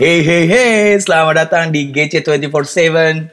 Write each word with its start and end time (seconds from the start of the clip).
Hey 0.00 0.24
hey 0.24 0.48
hey, 0.48 0.96
selamat 0.96 1.44
datang 1.44 1.68
di 1.68 1.92
GC247 1.92 3.28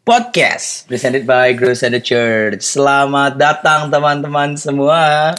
Podcast 0.00 0.88
presented 0.88 1.28
by 1.28 1.52
Grace 1.52 1.84
and 1.84 1.92
the 1.92 2.00
Church. 2.00 2.64
Selamat 2.64 3.36
datang 3.36 3.92
teman-teman 3.92 4.56
semua. 4.56 5.36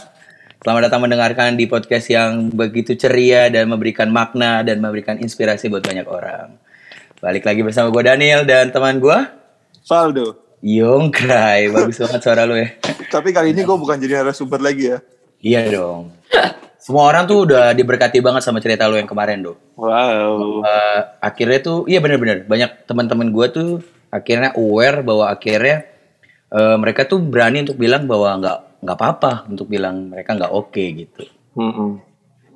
Selamat 0.62 0.86
datang 0.86 1.02
mendengarkan 1.02 1.58
di 1.58 1.66
podcast 1.66 2.13
yang 2.13 2.54
begitu 2.54 2.94
ceria 2.94 3.50
dan 3.50 3.73
memberikan 3.73 4.13
makna 4.13 4.62
dan 4.62 4.77
memberikan 4.86 5.18
inspirasi 5.18 5.66
buat 5.66 5.82
banyak 5.82 6.05
orang. 6.05 6.54
Balik 7.18 7.41
lagi 7.41 7.66
bersama 7.66 7.89
gue 7.89 8.04
Daniel 8.05 8.46
dan 8.46 8.70
teman 8.70 9.02
gue 9.02 9.18
Faldo. 9.82 10.62
Yongkrai. 10.62 11.73
Bagus 11.73 11.98
banget 12.05 12.22
suara 12.22 12.45
lu 12.45 12.53
ya. 12.53 12.70
Tapi 13.09 13.34
kali 13.34 13.58
ini 13.58 13.66
gue 13.66 13.78
bukan 13.81 13.98
jadi 13.98 14.22
narasumber 14.22 14.62
lagi 14.62 14.94
ya. 14.94 15.02
Iya 15.41 15.73
dong. 15.73 16.14
Semua 16.81 17.13
orang 17.13 17.30
tuh 17.30 17.45
udah 17.45 17.77
diberkati 17.77 18.26
banget 18.26 18.41
sama 18.41 18.58
cerita 18.58 18.89
lu 18.89 18.98
yang 18.98 19.05
kemarin, 19.05 19.45
Do. 19.45 19.53
Wow. 19.77 20.66
Uh, 20.66 20.99
akhirnya 21.22 21.62
tuh, 21.62 21.85
iya 21.85 22.02
bener-bener. 22.02 22.41
Banyak 22.49 22.89
teman-teman 22.89 23.30
gue 23.30 23.48
tuh 23.53 23.70
akhirnya 24.09 24.58
aware 24.58 25.05
bahwa 25.05 25.30
akhirnya 25.30 25.86
uh, 26.49 26.81
mereka 26.81 27.05
tuh 27.05 27.22
berani 27.22 27.62
untuk 27.70 27.77
bilang 27.77 28.09
bahwa 28.09 28.34
nggak 28.41 28.58
nggak 28.81 28.98
apa-apa 28.98 29.45
untuk 29.45 29.70
bilang 29.70 30.09
mereka 30.09 30.34
nggak 30.34 30.49
oke 30.49 30.73
okay, 30.73 31.05
gitu. 31.05 31.30
Mm-mm. 31.53 32.02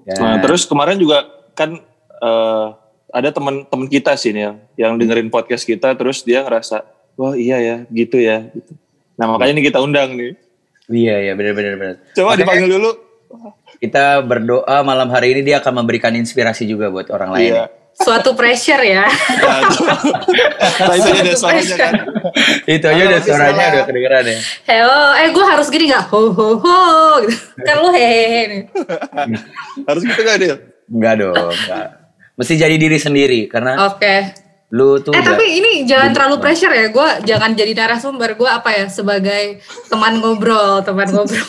Ya. 0.10 0.18
Nah, 0.18 0.42
terus 0.42 0.66
kemarin 0.66 0.98
juga 0.98 1.22
kan 1.54 1.78
uh, 2.18 2.74
ada 3.14 3.30
teman-teman 3.30 3.86
kita 3.86 4.18
sih 4.18 4.34
nih 4.34 4.58
yang 4.74 4.98
dengerin 4.98 5.30
podcast 5.30 5.70
kita, 5.70 5.94
terus 5.94 6.26
dia 6.26 6.42
ngerasa, 6.42 6.82
wah 7.14 7.38
iya 7.38 7.62
ya, 7.62 7.78
gitu 7.94 8.18
ya. 8.18 8.50
Gitu. 8.50 8.74
Nah 9.22 9.38
makanya 9.38 9.62
ini 9.62 9.64
kita 9.70 9.80
undang 9.86 10.18
nih. 10.18 10.34
Iya 10.90 11.16
iya 11.30 11.34
benar-benar. 11.38 12.02
Coba 12.18 12.34
makanya, 12.34 12.42
dipanggil 12.42 12.70
dulu 12.74 12.92
kita 13.80 14.24
berdoa 14.24 14.82
malam 14.82 15.10
hari 15.12 15.36
ini 15.36 15.42
dia 15.42 15.60
akan 15.60 15.84
memberikan 15.84 16.14
inspirasi 16.16 16.68
juga 16.68 16.88
buat 16.92 17.08
orang 17.12 17.32
lain. 17.36 17.52
Iya. 17.54 17.66
Suatu 17.96 18.36
pressure 18.36 18.84
ya. 18.84 19.08
nah, 19.08 20.96
itu 21.00 21.10
ada 21.24 21.32
suaranya 21.32 21.76
kan. 21.80 21.94
itu 22.68 22.86
aja 22.92 23.04
udah 23.08 23.22
suaranya 23.24 23.66
udah 23.72 23.84
kedengeran 23.88 24.24
ya. 24.28 24.40
Hello, 24.68 25.02
eh 25.16 25.32
gue 25.32 25.46
harus 25.48 25.68
gini 25.72 25.88
gak? 25.88 26.12
Ho 26.12 26.36
ho 26.36 26.60
ho 26.60 26.80
gitu. 27.24 27.40
Kan 27.64 27.76
lu 27.80 27.90
hehehe 27.96 28.42
nih. 28.52 28.62
harus 29.88 30.04
gitu 30.04 30.22
gak 30.28 30.38
Del? 30.44 30.60
Enggak 30.92 31.24
dong, 31.24 31.56
enggak. 31.56 31.88
Mesti 32.36 32.54
jadi 32.60 32.76
diri 32.76 33.00
sendiri 33.00 33.48
karena 33.48 33.80
Oke. 33.88 34.04
Okay. 34.04 34.20
Lu 34.76 35.00
tuh 35.00 35.16
Eh 35.16 35.24
tapi 35.24 35.64
ini 35.64 35.88
jangan 35.88 36.12
terlalu 36.12 36.44
pressure 36.44 36.76
ya. 36.76 36.92
Gue 36.92 37.08
jangan 37.24 37.56
jadi 37.56 37.72
narasumber. 37.72 38.36
Gue 38.36 38.52
apa 38.52 38.76
ya 38.76 38.92
sebagai 38.92 39.64
teman 39.88 40.20
ngobrol, 40.20 40.84
teman 40.84 41.08
ngobrol. 41.16 41.48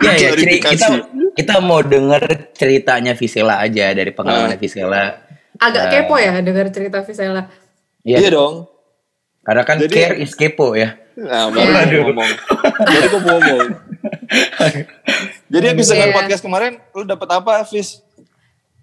ya, 0.00 0.16
ya, 0.16 0.32
kita 0.32 0.88
kita 1.34 1.58
mau 1.58 1.82
denger 1.82 2.54
ceritanya 2.54 3.12
Visela 3.18 3.58
aja 3.60 3.90
dari 3.90 4.10
pengalaman 4.14 4.54
uh. 4.54 4.58
Visela. 4.58 5.20
Agak 5.58 5.84
uh, 5.86 5.90
kepo 5.90 6.14
ya 6.18 6.38
denger 6.38 6.70
cerita 6.70 7.02
Visela. 7.02 7.50
Iya, 8.06 8.16
iya 8.22 8.30
dong. 8.30 8.70
Karena 9.44 9.62
kan 9.66 9.76
Jadi, 9.76 9.92
care 9.92 10.16
is 10.22 10.32
kepo 10.32 10.72
ya. 10.72 10.96
Nah, 11.14 11.52
baru 11.52 11.70
yeah. 11.70 12.04
ngomong. 12.10 12.30
Jadi 12.90 13.06
gue 13.06 13.20
ngomong. 13.22 13.66
Jadi 15.52 15.64
habis 15.70 15.86
yeah. 15.92 16.10
podcast 16.10 16.42
kemarin, 16.42 16.80
lu 16.90 17.06
dapet 17.06 17.28
apa, 17.30 17.62
Vis? 17.70 18.02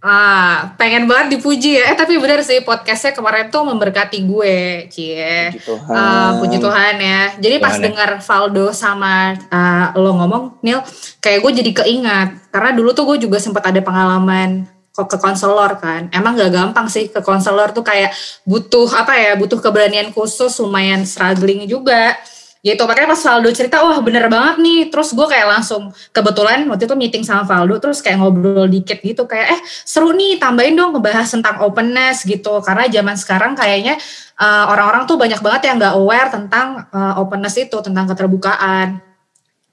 Ah, 0.01 0.73
pengen 0.81 1.05
banget 1.05 1.37
dipuji 1.37 1.77
ya. 1.77 1.93
Eh 1.93 1.95
tapi 1.95 2.17
benar 2.17 2.41
sih 2.41 2.65
podcastnya 2.65 3.13
kemarin 3.13 3.53
tuh 3.53 3.61
memberkati 3.61 4.25
gue, 4.25 4.89
cie. 4.89 5.53
Puji 5.53 5.61
Tuhan. 5.61 5.93
Uh, 5.93 6.29
puji 6.41 6.57
Tuhan 6.57 6.95
ya. 6.97 7.21
Jadi 7.37 7.55
Tuhan 7.61 7.65
pas 7.69 7.75
ya. 7.77 7.81
dengar 7.85 8.09
Valdo 8.17 8.67
sama 8.73 9.37
uh, 9.37 9.87
lo 10.01 10.17
ngomong, 10.17 10.57
Nil, 10.65 10.81
kayak 11.21 11.45
gue 11.45 11.51
jadi 11.61 11.71
keingat. 11.85 12.49
Karena 12.49 12.73
dulu 12.73 12.97
tuh 12.97 13.13
gue 13.13 13.29
juga 13.29 13.37
sempat 13.37 13.61
ada 13.69 13.77
pengalaman 13.77 14.65
kok 14.89 15.05
ke 15.05 15.17
konselor 15.21 15.77
kan. 15.77 16.09
Emang 16.09 16.33
gak 16.33 16.49
gampang 16.49 16.89
sih 16.89 17.13
ke 17.13 17.21
konselor 17.21 17.69
tuh 17.69 17.85
kayak 17.85 18.09
butuh 18.41 18.89
apa 18.97 19.13
ya, 19.21 19.37
butuh 19.37 19.61
keberanian 19.61 20.09
khusus, 20.17 20.49
lumayan 20.57 21.05
struggling 21.05 21.69
juga 21.69 22.17
gitu 22.61 22.85
makanya 22.85 23.17
pas 23.17 23.21
Valdo 23.25 23.49
cerita 23.49 23.81
wah 23.81 23.97
bener 24.05 24.29
banget 24.29 24.61
nih 24.61 24.81
terus 24.93 25.17
gue 25.17 25.25
kayak 25.25 25.49
langsung 25.49 25.89
kebetulan 26.13 26.69
waktu 26.69 26.85
itu 26.85 26.93
meeting 26.93 27.25
sama 27.25 27.41
Valdo 27.41 27.81
terus 27.81 28.05
kayak 28.05 28.21
ngobrol 28.21 28.69
dikit 28.69 29.01
gitu 29.01 29.25
kayak 29.25 29.57
eh 29.57 29.61
seru 29.65 30.13
nih 30.13 30.37
tambahin 30.37 30.77
dong 30.77 30.93
ngebahas 30.93 31.25
tentang 31.25 31.57
openness 31.65 32.21
gitu 32.21 32.61
karena 32.61 32.85
zaman 32.85 33.17
sekarang 33.17 33.57
kayaknya 33.57 33.97
uh, 34.37 34.69
orang-orang 34.69 35.09
tuh 35.09 35.17
banyak 35.17 35.41
banget 35.41 35.73
yang 35.73 35.81
nggak 35.81 35.95
aware 35.97 36.29
tentang 36.29 36.85
uh, 36.93 37.17
openness 37.17 37.57
itu 37.57 37.77
tentang 37.81 38.05
keterbukaan 38.05 39.01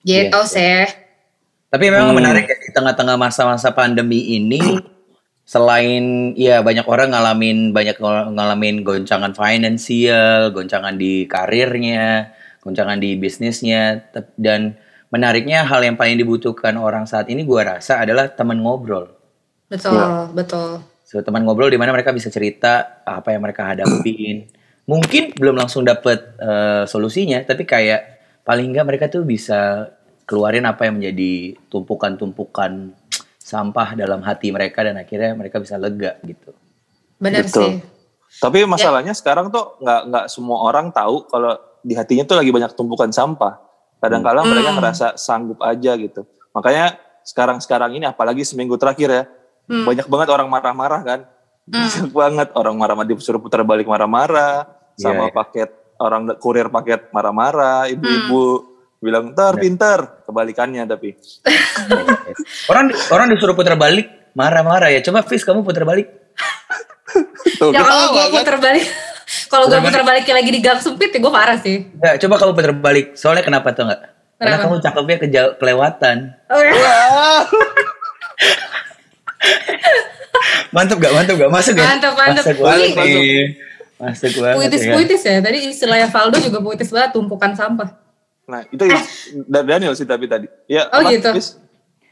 gitu 0.01 0.41
yeah. 0.41 0.49
sih 0.49 0.85
tapi 1.69 1.93
memang 1.93 2.17
hmm. 2.17 2.25
menarik 2.25 2.49
ya 2.49 2.57
di 2.57 2.73
tengah-tengah 2.73 3.21
masa-masa 3.21 3.69
pandemi 3.69 4.33
ini 4.33 4.81
selain 5.45 6.33
ya 6.41 6.65
banyak 6.65 6.89
orang 6.89 7.13
ngalamin 7.13 7.77
banyak 7.77 8.01
ngalamin 8.33 8.81
goncangan 8.81 9.37
finansial 9.37 10.57
goncangan 10.57 10.97
di 10.97 11.29
karirnya 11.29 12.33
goncangan 12.69 13.01
di 13.01 13.17
bisnisnya 13.17 14.13
dan 14.37 14.77
menariknya 15.09 15.65
hal 15.65 15.81
yang 15.81 15.97
paling 15.97 16.21
dibutuhkan 16.21 16.77
orang 16.77 17.09
saat 17.09 17.33
ini 17.33 17.49
gue 17.49 17.61
rasa 17.65 18.05
adalah 18.05 18.29
teman 18.29 18.61
ngobrol. 18.61 19.09
Betul, 19.73 19.97
ya. 19.97 20.29
betul. 20.29 20.85
So, 21.09 21.25
teman 21.25 21.49
ngobrol 21.49 21.73
di 21.73 21.81
mana 21.81 21.89
mereka 21.97 22.13
bisa 22.13 22.29
cerita 22.29 23.01
apa 23.09 23.33
yang 23.33 23.41
mereka 23.41 23.65
hadapin. 23.65 24.45
Mungkin 24.85 25.37
belum 25.37 25.57
langsung 25.57 25.85
dapet 25.85 26.37
uh, 26.41 26.85
solusinya, 26.85 27.41
tapi 27.45 27.65
kayak 27.65 28.21
paling 28.45 28.73
enggak 28.73 28.85
mereka 28.89 29.05
tuh 29.09 29.25
bisa 29.25 29.89
keluarin 30.29 30.69
apa 30.69 30.85
yang 30.89 31.01
menjadi 31.01 31.57
tumpukan-tumpukan 31.73 32.93
sampah 33.41 33.97
dalam 33.97 34.21
hati 34.21 34.53
mereka 34.53 34.85
dan 34.85 35.01
akhirnya 35.01 35.33
mereka 35.33 35.57
bisa 35.57 35.81
lega 35.81 36.21
gitu. 36.21 36.53
Benar 37.17 37.49
sih. 37.49 37.81
Tapi 38.29 38.69
masalahnya 38.69 39.17
ya. 39.17 39.19
sekarang 39.19 39.49
tuh 39.49 39.81
nggak 39.81 40.01
nggak 40.13 40.27
semua 40.29 40.69
orang 40.69 40.93
tahu 40.93 41.25
kalau 41.33 41.57
di 41.83 41.95
hatinya 41.95 42.25
tuh 42.27 42.37
lagi 42.39 42.51
banyak 42.51 42.73
tumpukan 42.75 43.11
sampah. 43.11 43.61
Kadang-kadang 43.99 44.47
hmm. 44.47 44.53
mereka 44.55 44.71
ngerasa 44.79 45.07
sanggup 45.19 45.59
aja 45.63 45.99
gitu. 45.99 46.23
Makanya 46.55 46.99
sekarang-sekarang 47.27 47.99
ini 47.99 48.07
apalagi 48.07 48.47
seminggu 48.47 48.79
terakhir 48.79 49.09
ya, 49.11 49.23
hmm. 49.69 49.85
banyak 49.85 50.07
banget 50.07 50.29
orang 50.31 50.49
marah-marah 50.49 51.01
kan. 51.03 51.21
Hmm. 51.69 51.83
Banyak 51.85 52.11
banget 52.15 52.49
orang 52.55 52.75
marah-marah 52.79 53.09
disuruh 53.11 53.43
putar 53.43 53.67
balik 53.67 53.91
marah-marah 53.91 54.71
yeah, 54.97 55.03
sama 55.03 55.29
yeah. 55.29 55.35
paket 55.35 55.71
orang 55.99 56.23
kurir 56.39 56.71
paket 56.71 57.11
marah-marah, 57.11 57.91
ibu-ibu 57.91 58.43
hmm. 58.63 59.03
bilang 59.03 59.35
ntar 59.35 59.59
yeah. 59.59 59.63
pinter, 59.67 59.99
kebalikannya 60.25 60.87
tapi. 60.87 61.19
orang 62.71 62.95
orang 63.11 63.27
disuruh 63.35 63.59
putar 63.59 63.75
balik 63.75 64.33
marah-marah 64.39 64.95
ya. 64.95 65.03
Coba 65.03 65.27
Fis 65.27 65.43
kamu 65.43 65.67
putar 65.67 65.83
balik. 65.83 66.07
Tuh, 67.59 67.75
ya 67.75 67.83
kalau 67.83 68.15
gue 68.15 68.25
kan? 68.31 68.33
putar 68.37 68.57
balik 68.63 68.87
kalau 69.49 69.67
gue 69.73 69.81
putar 69.81 70.05
balik 70.05 70.29
lagi 70.29 70.51
di 70.53 70.61
gang 70.61 70.81
sempit 70.81 71.11
ya 71.11 71.19
gue 71.19 71.33
parah 71.33 71.59
sih. 71.59 71.89
Ya, 71.99 72.21
coba 72.21 72.39
kamu 72.39 72.53
putar 72.55 72.73
balik. 72.77 73.17
Soalnya 73.17 73.43
kenapa 73.43 73.73
tuh 73.73 73.89
enggak? 73.89 74.15
Karena 74.39 74.57
kamu 74.63 74.79
cakepnya 74.79 75.17
ke 75.19 75.27
kelewatan. 75.59 76.17
Oh, 76.47 76.63
ya. 76.63 76.79
mantap 80.75 81.03
gak? 81.03 81.11
Mantap 81.11 81.35
gak? 81.35 81.51
Masuk 81.51 81.75
gak? 81.75 81.87
Mantap, 81.91 82.15
mantap. 82.15 82.45
Masuk 82.47 82.59
banget 82.63 82.91
nih. 82.95 83.59
Masuk 83.99 84.33
banget. 84.39 84.57
Puitis-puitis 84.63 85.23
ya. 85.27 85.43
Tadi 85.43 85.59
istilahnya 85.75 86.07
Valdo 86.07 86.39
juga 86.39 86.63
puitis 86.63 86.87
banget, 86.95 87.11
tumpukan 87.19 87.51
sampah. 87.59 87.91
Nah, 88.49 88.65
itu 88.71 88.81
eh. 88.87 89.05
dari 89.45 89.67
Daniel 89.67 89.93
sih 89.99 90.07
tapi 90.07 90.31
tadi. 90.31 90.47
Ya, 90.71 90.87
oh 90.95 91.03
gitu. 91.11 91.35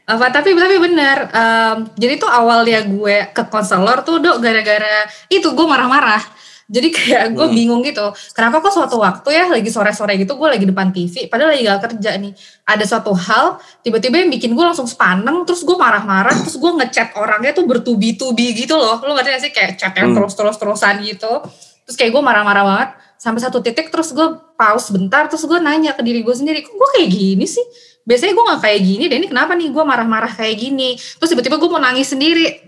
Apa 0.07 0.31
tapi 0.31 0.51
tapi 0.51 0.77
benar. 0.79 1.31
Um, 1.31 1.77
jadi 1.95 2.19
tuh 2.19 2.27
awalnya 2.27 2.83
gue 2.83 3.31
ke 3.31 3.43
konselor 3.47 4.03
tuh 4.03 4.19
dok 4.19 4.39
gara-gara 4.43 5.07
itu 5.27 5.47
gue 5.51 5.67
marah-marah 5.67 6.23
jadi 6.67 6.87
kayak 6.91 7.25
gue 7.31 7.47
hmm. 7.47 7.55
bingung 7.55 7.79
gitu. 7.79 8.11
Kenapa 8.35 8.59
kok 8.59 8.75
suatu 8.75 8.99
waktu 8.99 9.31
ya 9.31 9.47
lagi 9.47 9.71
sore-sore 9.71 10.19
gitu 10.19 10.35
gue 10.35 10.47
lagi 10.51 10.67
depan 10.67 10.91
TV, 10.91 11.31
padahal 11.31 11.55
lagi 11.55 11.63
gak 11.63 11.81
kerja 11.87 12.19
nih. 12.19 12.35
Ada 12.67 12.83
suatu 12.83 13.15
hal 13.15 13.55
tiba-tiba 13.79 14.19
yang 14.19 14.27
bikin 14.27 14.51
gue 14.51 14.65
langsung 14.67 14.83
sepaneng, 14.83 15.47
terus 15.47 15.63
gue 15.63 15.79
marah-marah, 15.79 16.35
terus 16.43 16.59
gue 16.59 16.71
ngechat 16.83 17.15
orangnya 17.15 17.55
tuh 17.55 17.63
bertubi-tubi 17.63 18.51
gitu 18.51 18.75
loh. 18.75 18.99
Lu 18.99 19.15
ngerti 19.15 19.29
gak 19.31 19.43
sih 19.47 19.51
kayak 19.55 19.71
chat 19.79 19.95
yang 19.95 20.11
hmm. 20.11 20.19
terus-terus-terusan 20.19 21.07
gitu. 21.07 21.39
Terus 21.87 21.95
kayak 21.95 22.11
gue 22.11 22.23
marah-marah 22.23 22.63
banget. 22.67 22.89
Sampai 23.15 23.39
satu 23.39 23.63
titik 23.63 23.87
terus 23.87 24.11
gue 24.11 24.27
pause 24.59 24.91
bentar, 24.91 25.31
terus 25.31 25.47
gue 25.47 25.57
nanya 25.63 25.95
ke 25.95 26.03
diri 26.03 26.19
gue 26.19 26.35
sendiri, 26.35 26.67
kok 26.67 26.75
gue 26.75 26.89
kayak 26.99 27.09
gini 27.15 27.47
sih? 27.47 27.63
Biasanya 28.03 28.35
gue 28.35 28.43
gak 28.43 28.61
kayak 28.67 28.79
gini 28.83 29.03
deh, 29.07 29.17
ini 29.23 29.27
kenapa 29.31 29.55
nih 29.55 29.71
gue 29.71 29.83
marah-marah 29.87 30.35
kayak 30.35 30.59
gini? 30.59 30.99
Terus 30.99 31.31
tiba-tiba 31.31 31.55
gue 31.55 31.69
mau 31.71 31.79
nangis 31.79 32.11
sendiri 32.11 32.66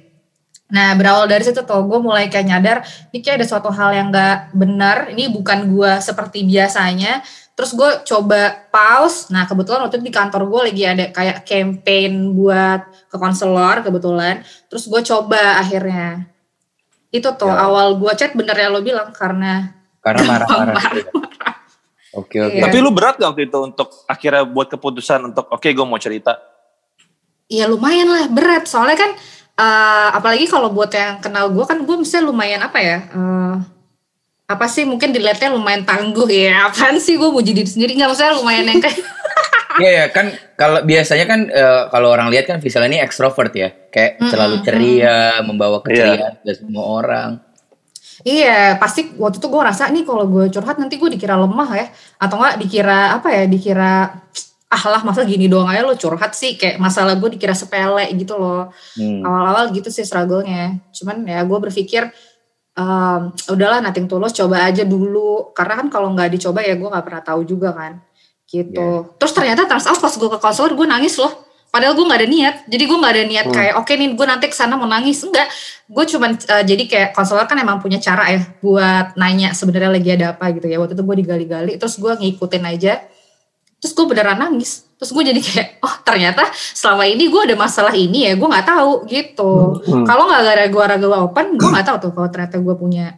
Nah 0.69 0.93
berawal 0.93 1.25
dari 1.25 1.41
situ 1.41 1.65
tuh 1.65 1.81
gue 1.89 1.99
mulai 1.99 2.29
kayak 2.29 2.45
nyadar 2.45 2.77
ini 3.09 3.25
kayak 3.25 3.41
ada 3.41 3.47
suatu 3.49 3.73
hal 3.73 3.89
yang 3.89 4.13
gak 4.13 4.53
benar, 4.53 5.09
ini 5.09 5.25
bukan 5.33 5.65
gue 5.73 5.91
seperti 5.97 6.45
biasanya. 6.45 7.25
Terus 7.57 7.75
gue 7.75 7.89
coba 8.07 8.69
pause, 8.71 9.27
nah 9.35 9.43
kebetulan 9.43 9.83
waktu 9.83 9.99
itu 9.99 10.07
di 10.07 10.15
kantor 10.15 10.47
gue 10.47 10.61
lagi 10.71 10.83
ada 10.87 11.05
kayak 11.11 11.43
campaign 11.43 12.31
buat 12.37 12.87
ke 13.11 13.17
konselor 13.19 13.83
kebetulan. 13.83 14.45
Terus 14.71 14.87
gue 14.87 15.01
coba 15.03 15.59
akhirnya. 15.59 16.29
Itu 17.09 17.33
tuh 17.35 17.51
ya. 17.51 17.65
awal 17.67 17.99
gue 17.99 18.13
chat 18.15 18.31
bener 18.37 18.55
ya 18.55 18.69
lo 18.71 18.79
bilang 18.79 19.11
karena 19.11 19.75
karena 19.99 20.23
marah-marah. 20.23 20.77
Oke 22.09 22.41
oke. 22.41 22.57
Iya. 22.57 22.65
Tapi 22.65 22.77
lu 22.81 22.89
berat 22.89 23.21
gak 23.21 23.37
waktu 23.37 23.45
itu 23.45 23.59
untuk 23.61 23.93
akhirnya 24.09 24.41
buat 24.41 24.65
keputusan 24.65 25.29
untuk 25.29 25.45
oke 25.53 25.61
okay, 25.61 25.77
gue 25.77 25.85
mau 25.85 26.01
cerita? 26.01 26.41
Iya 27.45 27.69
lumayan 27.69 28.09
lah 28.09 28.25
berat 28.33 28.65
soalnya 28.65 28.97
kan 28.97 29.11
uh, 29.59 30.07
apalagi 30.15 30.47
kalau 30.47 30.71
buat 30.71 30.89
yang 30.95 31.19
kenal 31.19 31.51
gue 31.51 31.65
kan 31.67 31.83
gue 31.83 31.95
misalnya 31.99 32.31
lumayan 32.31 32.61
apa 32.63 32.79
ya 32.79 32.97
uh, 33.11 33.55
apa 34.49 34.65
sih 34.65 34.87
mungkin 34.87 35.11
dilihatnya 35.11 35.51
lumayan 35.51 35.83
tangguh 35.83 36.25
ya 36.31 36.63
apaan 36.71 36.97
sih 36.97 37.19
gue 37.19 37.27
mau 37.27 37.43
jadi 37.43 37.67
sendiri 37.67 37.99
nggak 37.99 38.09
maksudnya 38.09 38.39
lumayan 38.39 38.65
yang 38.71 38.81
kayak 38.81 38.99
Iya 39.79 39.91
ya 39.95 40.05
kan 40.11 40.27
kalau 40.59 40.83
biasanya 40.83 41.23
kan 41.23 41.47
uh, 41.47 41.87
kalau 41.87 42.11
orang 42.11 42.27
lihat 42.27 42.51
kan 42.51 42.59
visual 42.59 42.83
ini 42.83 42.99
ekstrovert 42.99 43.55
ya, 43.55 43.71
kayak 43.87 44.19
mm 44.19 44.27
-hmm. 44.27 44.31
selalu 44.35 44.55
ceria, 44.67 45.39
membawa 45.39 45.79
keceriaan 45.79 46.35
yeah. 46.35 46.43
ke 46.43 46.51
semua 46.51 46.83
orang. 46.99 47.29
Iya, 48.27 48.75
pasti 48.75 49.15
waktu 49.15 49.39
itu 49.39 49.47
gue 49.47 49.61
rasa 49.63 49.87
nih 49.87 50.03
kalau 50.03 50.27
gue 50.27 50.51
curhat 50.51 50.75
nanti 50.83 50.99
gue 50.99 51.07
dikira 51.07 51.39
lemah 51.39 51.69
ya, 51.79 51.87
atau 52.19 52.35
enggak 52.43 52.59
dikira 52.59 53.15
apa 53.15 53.31
ya, 53.31 53.43
dikira 53.47 54.19
ah 54.69 54.83
lah 54.85 55.01
masa 55.01 55.25
gini 55.25 55.49
doang 55.49 55.65
aja 55.65 55.81
lo 55.81 55.97
curhat 55.97 56.37
sih, 56.37 56.53
kayak 56.53 56.77
masalah 56.77 57.17
gue 57.17 57.29
dikira 57.33 57.57
sepele 57.57 58.05
gitu 58.13 58.37
loh. 58.37 58.69
Hmm. 58.93 59.25
Awal-awal 59.25 59.73
gitu 59.73 59.89
sih 59.89 60.05
struggle-nya. 60.05 60.77
Cuman 60.93 61.25
ya 61.25 61.41
gue 61.41 61.57
berpikir 61.57 62.13
um, 62.77 63.33
udahlah 63.49 63.81
nating 63.81 64.05
tulus 64.05 64.31
coba 64.37 64.69
aja 64.69 64.85
dulu, 64.85 65.51
karena 65.57 65.73
kan 65.81 65.87
kalau 65.89 66.13
nggak 66.13 66.37
dicoba 66.37 66.61
ya 66.61 66.77
gue 66.77 66.85
nggak 66.85 67.05
pernah 67.05 67.23
tahu 67.25 67.41
juga 67.43 67.73
kan 67.73 67.97
gitu 68.49 69.05
yeah. 69.05 69.17
terus 69.21 69.33
ternyata 69.37 69.69
terus 69.69 69.85
pas 69.85 70.13
gue 70.13 70.29
ke 70.29 70.39
konselor 70.41 70.73
gue 70.73 70.87
nangis 70.89 71.21
loh 71.21 71.29
padahal 71.69 71.93
gue 71.93 72.01
nggak 72.01 72.19
ada 72.25 72.29
niat 72.29 72.55
jadi 72.65 72.83
gue 72.89 72.97
nggak 72.97 73.13
ada 73.13 73.23
niat 73.29 73.45
hmm. 73.45 73.55
kayak 73.55 73.73
oke 73.77 73.85
okay 73.85 73.95
nih 74.01 74.09
gue 74.17 74.25
nanti 74.25 74.45
ke 74.49 74.57
sana 74.57 74.73
mau 74.73 74.89
nangis 74.89 75.21
enggak 75.21 75.45
gue 75.85 76.03
cuman 76.17 76.31
uh, 76.33 76.63
jadi 76.65 76.83
kayak 76.89 77.09
konselor 77.13 77.45
kan 77.45 77.61
emang 77.61 77.77
punya 77.77 78.01
cara 78.01 78.25
ya 78.33 78.41
buat 78.57 79.13
nanya 79.13 79.53
sebenarnya 79.53 79.93
lagi 79.93 80.09
ada 80.09 80.33
apa 80.33 80.49
gitu 80.57 80.65
ya 80.65 80.81
waktu 80.81 80.97
itu 80.97 81.03
gue 81.05 81.15
digali-gali 81.21 81.73
terus 81.77 82.01
gue 82.01 82.09
ngikutin 82.09 82.63
aja 82.65 83.05
terus 83.79 83.95
gue 83.95 84.05
beneran 84.05 84.39
nangis 84.39 84.85
terus 84.99 85.15
gue 85.15 85.23
jadi 85.23 85.39
kayak 85.39 85.67
oh 85.83 85.95
ternyata 86.03 86.43
selama 86.53 87.07
ini 87.07 87.31
gue 87.31 87.41
ada 87.47 87.55
masalah 87.55 87.95
ini 87.95 88.27
ya 88.27 88.35
gue 88.35 88.47
nggak 88.47 88.67
tahu 88.67 89.07
gitu 89.07 89.79
hmm. 89.87 90.05
kalau 90.05 90.27
nggak 90.27 90.43
gara 90.43 90.65
gue 90.67 90.83
raga 90.83 91.07
open 91.23 91.55
gue 91.55 91.69
nggak 91.71 91.87
tahu 91.87 91.97
tuh 92.07 92.11
kalau 92.11 92.29
ternyata 92.29 92.59
gue 92.59 92.75
punya 92.75 93.15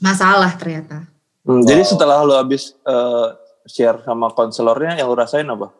masalah 0.00 0.52
ternyata 0.60 1.08
hmm, 1.48 1.64
wow. 1.64 1.66
jadi 1.66 1.82
setelah 1.82 2.20
lo 2.24 2.36
habis 2.36 2.76
uh, 2.84 3.40
share 3.70 4.02
sama 4.02 4.34
konselornya 4.34 4.98
yang 4.98 5.06
lu 5.06 5.16
rasain 5.16 5.46
apa? 5.46 5.70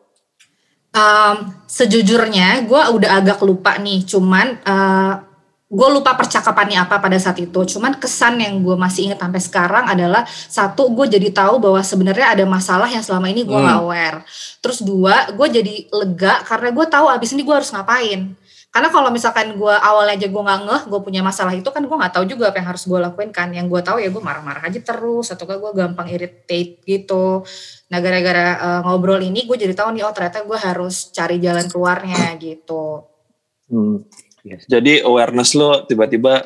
Um, 0.91 1.55
sejujurnya 1.71 2.67
gue 2.67 2.81
udah 2.99 3.23
agak 3.23 3.39
lupa 3.43 3.79
nih, 3.79 4.03
cuman 4.03 4.59
uh, 4.67 5.23
gue 5.71 5.87
lupa 5.87 6.19
percakapannya 6.19 6.83
apa 6.83 6.99
pada 6.99 7.15
saat 7.15 7.39
itu. 7.39 7.63
Cuman 7.63 7.95
kesan 7.95 8.43
yang 8.43 8.59
gue 8.59 8.75
masih 8.75 9.07
ingat 9.07 9.23
sampai 9.23 9.39
sekarang 9.39 9.85
adalah 9.87 10.27
satu 10.27 10.91
gue 10.91 11.07
jadi 11.07 11.31
tahu 11.31 11.63
bahwa 11.63 11.79
sebenarnya 11.79 12.35
ada 12.35 12.43
masalah 12.43 12.91
yang 12.91 12.99
selama 12.99 13.31
ini 13.31 13.47
gue 13.47 13.55
hmm. 13.55 13.67
gak 13.71 13.79
aware. 13.79 14.19
Terus 14.59 14.83
dua 14.83 15.31
gue 15.31 15.47
jadi 15.47 15.75
lega 15.87 16.43
karena 16.43 16.75
gue 16.75 16.85
tahu 16.91 17.07
abis 17.07 17.31
ini 17.31 17.47
gue 17.47 17.55
harus 17.55 17.71
ngapain. 17.71 18.35
Karena 18.71 18.87
kalau 18.87 19.11
misalkan 19.11 19.59
gue 19.59 19.75
awalnya 19.83 20.15
aja 20.15 20.27
gue 20.31 20.43
nggak 20.47 20.61
ngeh, 20.63 20.81
gue 20.87 20.99
punya 21.03 21.19
masalah 21.19 21.51
itu 21.51 21.67
kan 21.75 21.83
gue 21.83 21.91
nggak 21.91 22.15
tahu 22.15 22.23
juga 22.23 22.55
apa 22.55 22.63
yang 22.63 22.71
harus 22.71 22.87
gue 22.87 22.99
lakuin 23.03 23.31
kan. 23.35 23.51
Yang 23.51 23.67
gue 23.67 23.81
tahu 23.83 23.97
ya 23.99 24.07
gue 24.07 24.23
marah-marah 24.23 24.63
aja 24.63 24.79
terus, 24.79 25.27
atau 25.27 25.43
gue 25.43 25.71
gampang 25.75 26.07
irritate 26.07 26.79
gitu. 26.87 27.43
Nah 27.91 27.99
gara-gara 27.99 28.55
uh, 28.63 28.79
ngobrol 28.87 29.19
ini 29.19 29.43
gue 29.43 29.59
jadi 29.59 29.75
tahu 29.75 29.91
nih 29.91 30.07
oh 30.07 30.15
ternyata 30.15 30.47
gue 30.47 30.55
harus 30.55 31.11
cari 31.11 31.43
jalan 31.43 31.67
keluarnya 31.67 32.31
gitu. 32.39 33.03
Hmm. 33.67 34.07
Yes. 34.41 34.65
Jadi 34.65 35.05
awareness 35.05 35.53
lo 35.53 35.85
tiba-tiba 35.85 36.45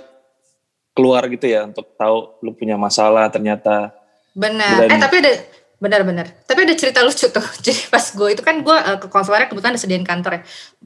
keluar 0.96 1.28
gitu 1.28 1.48
ya 1.48 1.68
untuk 1.68 1.92
tahu 1.96 2.40
lo 2.40 2.52
punya 2.56 2.76
masalah 2.76 3.28
ternyata. 3.32 3.92
Benar. 4.36 4.92
Eh 4.92 5.00
tapi 5.00 5.16
ada 5.24 5.32
benar-benar. 5.80 6.28
Tapi 6.48 6.68
ada 6.68 6.76
cerita 6.76 7.04
lucu 7.04 7.28
tuh. 7.28 7.48
Jadi 7.66 7.88
pas 7.92 8.04
gue 8.04 8.30
itu 8.32 8.42
kan 8.44 8.60
gue 8.64 8.78
uh, 8.78 8.98
ke 9.00 9.08
konselornya 9.08 9.48
kebetulan 9.48 9.76
disediain 9.76 10.08
kantor 10.08 10.40
ya. 10.40 10.42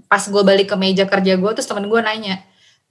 Pas 0.05 0.23
gue 0.25 0.41
balik 0.41 0.73
ke 0.73 0.75
meja 0.77 1.05
kerja 1.09 1.37
gue 1.37 1.51
terus 1.53 1.69
temen 1.69 1.85
gue 1.89 1.99
nanya, 2.01 2.41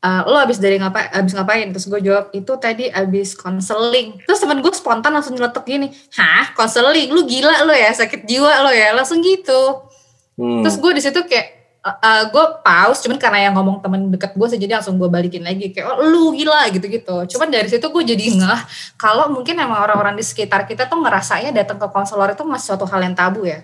uh, 0.03 0.23
lo 0.27 0.39
abis 0.39 0.59
dari 0.63 0.79
ngapa 0.79 1.11
abis 1.11 1.33
ngapain 1.35 1.69
terus 1.75 1.87
gue 1.91 2.01
jawab 2.03 2.31
itu 2.35 2.53
tadi 2.59 2.91
abis 2.91 3.35
konseling 3.35 4.19
terus 4.23 4.39
temen 4.39 4.63
gue 4.63 4.73
spontan 4.75 5.11
langsung 5.15 5.35
nyeletuk 5.35 5.67
gini 5.67 5.91
hah 6.15 6.55
konseling 6.55 7.11
lu 7.11 7.27
gila 7.27 7.67
lo 7.67 7.75
ya 7.75 7.91
sakit 7.95 8.27
jiwa 8.27 8.63
lo 8.63 8.71
ya 8.71 8.95
langsung 8.95 9.19
gitu 9.23 9.91
hmm. 10.39 10.63
terus 10.63 10.77
gue 10.79 10.93
di 10.95 11.03
situ 11.03 11.21
kayak 11.27 11.58
uh, 11.85 11.99
uh, 11.99 12.23
gue 12.31 12.45
pause 12.65 13.05
cuman 13.07 13.19
karena 13.19 13.39
yang 13.51 13.55
ngomong 13.55 13.83
temen 13.83 14.11
deket 14.11 14.35
gue 14.35 14.47
jadi 14.59 14.79
langsung 14.79 14.97
gue 14.97 15.09
balikin 15.11 15.43
lagi. 15.45 15.71
Kayak 15.71 15.99
oh 15.99 16.07
lu 16.07 16.35
gila 16.35 16.67
gitu 16.71 16.87
gitu 16.89 17.17
cuman 17.37 17.49
dari 17.51 17.69
situ 17.71 17.87
gue 17.87 18.05
jadi 18.05 18.25
ngeh 18.39 18.61
kalau 18.99 19.31
mungkin 19.31 19.59
emang 19.59 19.85
orang-orang 19.85 20.15
di 20.19 20.25
sekitar 20.25 20.67
kita 20.67 20.91
tuh 20.91 20.99
ngerasanya 21.01 21.55
datang 21.55 21.79
ke 21.79 21.89
konselor 21.91 22.33
itu 22.33 22.43
masih 22.43 22.75
suatu 22.75 22.87
hal 22.89 23.01
yang 23.05 23.15
tabu 23.15 23.47
ya. 23.47 23.63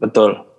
Betul. 0.00 0.54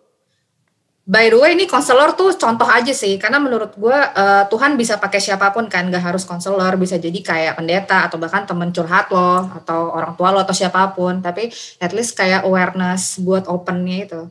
By 1.05 1.29
the 1.29 1.37
way 1.37 1.53
ini 1.53 1.69
konselor 1.69 2.17
tuh 2.17 2.33
contoh 2.33 2.65
aja 2.65 2.89
sih 2.89 3.21
karena 3.21 3.37
menurut 3.37 3.77
gue 3.77 3.93
uh, 3.93 4.49
Tuhan 4.49 4.73
bisa 4.73 4.97
pakai 4.97 5.21
siapa 5.21 5.53
pun 5.53 5.69
kan 5.69 5.85
gak 5.93 6.01
harus 6.01 6.25
konselor 6.25 6.73
bisa 6.81 6.97
jadi 6.97 7.13
kayak 7.21 7.61
pendeta 7.61 8.09
atau 8.09 8.17
bahkan 8.17 8.49
temen 8.49 8.73
curhat 8.73 9.13
lo 9.13 9.45
atau 9.53 9.93
orang 9.93 10.17
tua 10.17 10.33
lo 10.33 10.41
atau 10.41 10.57
siapa 10.57 10.97
pun. 10.97 11.21
Tapi 11.21 11.53
at 11.77 11.93
least 11.93 12.17
kayak 12.17 12.41
awareness 12.41 13.21
buat 13.21 13.45
opennya 13.45 13.97
itu. 14.01 14.21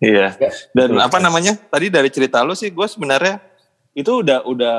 Iya. 0.00 0.32
Dan 0.72 0.96
apa 0.96 1.20
namanya? 1.20 1.54
Tadi 1.54 1.92
dari 1.92 2.08
cerita 2.08 2.40
lo 2.40 2.56
sih 2.56 2.72
gue 2.72 2.88
sebenarnya 2.88 3.36
itu 3.92 4.24
udah 4.24 4.48
udah 4.48 4.78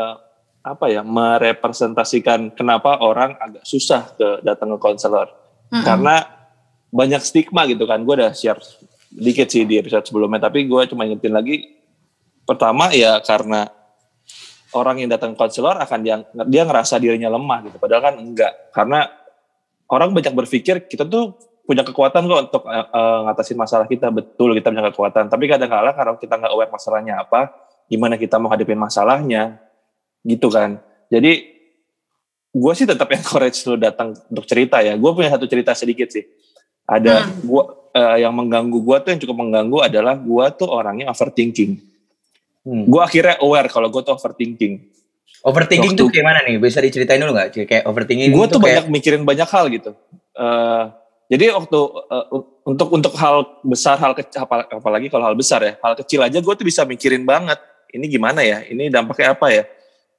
apa 0.61 0.89
ya 0.89 1.01
merepresentasikan 1.01 2.53
kenapa 2.53 3.01
orang 3.01 3.37
agak 3.37 3.65
susah 3.65 4.17
ke 4.17 4.41
datang 4.41 4.73
ke 4.75 4.79
konselor. 4.81 5.29
Mm 5.71 5.79
-hmm. 5.79 5.85
karena 5.85 6.15
banyak 6.91 7.21
stigma 7.21 7.69
gitu 7.69 7.85
kan. 7.85 8.01
Gue 8.01 8.17
udah 8.17 8.33
share 8.33 8.59
dikit 9.13 9.47
sih 9.47 9.63
di 9.63 9.77
episode 9.77 10.03
sebelumnya. 10.09 10.49
Tapi 10.49 10.65
gue 10.65 10.81
cuma 10.89 11.05
ingetin 11.05 11.37
lagi 11.37 11.69
pertama 12.41 12.89
ya 12.89 13.21
karena 13.21 13.69
orang 14.73 15.05
yang 15.05 15.09
datang 15.11 15.37
konselor 15.37 15.77
akan 15.77 15.99
dia 16.01 16.15
dia 16.49 16.63
ngerasa 16.65 16.97
dirinya 16.97 17.29
lemah 17.29 17.69
gitu. 17.69 17.77
Padahal 17.77 18.01
kan 18.11 18.15
enggak. 18.17 18.73
Karena 18.73 19.05
orang 19.91 20.09
banyak 20.15 20.33
berpikir 20.33 20.89
kita 20.89 21.05
tuh 21.05 21.35
punya 21.65 21.85
kekuatan 21.85 22.25
kok 22.25 22.39
untuk 22.51 22.63
uh, 22.67 23.19
ngatasin 23.29 23.57
masalah 23.57 23.85
kita 23.85 24.09
betul 24.09 24.51
kita 24.57 24.73
punya 24.73 24.85
kekuatan 24.91 25.29
tapi 25.29 25.45
kadang-kala 25.45 25.93
kalau 25.93 26.17
kita 26.17 26.35
nggak 26.35 26.51
aware 26.51 26.71
masalahnya 26.73 27.21
apa 27.21 27.53
gimana 27.87 28.17
kita 28.17 28.41
mau 28.41 28.49
hadapin 28.49 28.79
masalahnya 28.79 29.61
gitu 30.25 30.49
kan 30.49 30.81
jadi 31.07 31.47
gue 32.51 32.73
sih 32.75 32.89
tetap 32.89 33.07
encourage 33.17 33.61
lu 33.69 33.77
datang 33.77 34.17
untuk 34.29 34.45
cerita 34.49 34.81
ya 34.81 34.97
gue 34.97 35.11
punya 35.13 35.29
satu 35.31 35.45
cerita 35.45 35.71
sedikit 35.77 36.09
sih 36.11 36.25
ada 36.89 37.23
hmm. 37.23 37.45
gue 37.45 37.63
uh, 37.95 38.17
yang 38.19 38.33
mengganggu 38.35 38.77
gue 38.81 38.97
tuh 39.03 39.09
yang 39.15 39.21
cukup 39.21 39.37
mengganggu 39.37 39.77
adalah 39.83 40.15
gue 40.17 40.45
tuh 40.55 40.69
orangnya 40.69 41.11
overthinking. 41.11 41.79
Hmm. 42.61 42.85
Gue 42.87 43.01
akhirnya 43.01 43.41
aware 43.41 43.67
kalau 43.67 43.87
gue 43.89 44.01
tuh 44.03 44.13
overthinking. 44.15 44.73
Overthinking 45.41 45.97
Waktu, 45.97 46.03
tuh 46.05 46.13
gimana 46.13 46.45
nih? 46.45 46.61
Bisa 46.61 46.77
diceritain 46.77 47.17
dulu 47.17 47.33
nggak? 47.33 47.65
Kayak 47.65 47.83
overthinking. 47.89 48.29
Gue 48.29 48.45
tuh, 48.45 48.59
tuh 48.59 48.61
banyak 48.61 48.85
mikirin 48.93 49.25
banyak 49.25 49.49
hal 49.49 49.65
gitu. 49.73 49.91
Uh, 50.37 50.93
jadi 51.31 51.55
waktu 51.55 51.79
uh, 52.11 52.27
untuk 52.67 52.91
untuk 52.91 53.15
hal 53.15 53.63
besar, 53.63 53.95
hal 54.03 54.11
kecil, 54.11 54.43
apalagi 54.43 55.07
kalau 55.07 55.31
hal 55.31 55.35
besar 55.39 55.63
ya, 55.63 55.79
hal 55.79 55.95
kecil 55.95 56.19
aja 56.27 56.43
gue 56.43 56.53
tuh 56.59 56.67
bisa 56.67 56.83
mikirin 56.83 57.23
banget. 57.23 57.55
Ini 57.87 58.03
gimana 58.11 58.43
ya? 58.43 58.59
Ini 58.67 58.91
dampaknya 58.91 59.39
apa 59.39 59.47
ya? 59.47 59.63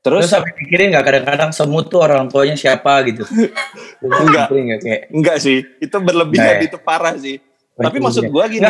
Terus, 0.00 0.24
Terus 0.24 0.32
sampai 0.32 0.56
pikirin 0.56 0.96
nggak 0.96 1.04
kadang-kadang 1.04 1.50
semut 1.52 1.92
tuh 1.92 2.00
orang 2.00 2.32
tuanya 2.32 2.56
siapa 2.56 3.04
gitu? 3.04 3.28
enggak, 4.24 4.48
enggak, 4.56 5.00
enggak 5.12 5.36
sih. 5.36 5.60
Itu 5.84 6.00
berlebihan, 6.00 6.56
nah, 6.56 6.64
ya. 6.64 6.64
itu 6.64 6.78
parah 6.80 7.14
sih. 7.20 7.36
Tapi 7.76 7.96
maksud 8.00 8.32
gue 8.32 8.44
gini, 8.48 8.64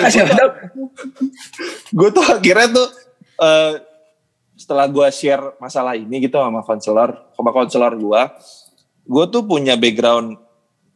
gue 1.94 2.08
tuh 2.16 2.24
akhirnya 2.26 2.68
tuh 2.74 2.88
uh, 3.38 3.72
setelah 4.58 4.90
gue 4.90 5.06
share 5.14 5.54
masalah 5.62 5.94
ini 5.94 6.26
gitu 6.26 6.42
sama 6.42 6.66
konselor, 6.66 7.30
sama 7.38 7.50
konselor 7.54 7.94
gue, 7.94 8.22
gue 9.06 9.24
tuh 9.30 9.42
punya 9.46 9.78
background 9.78 10.41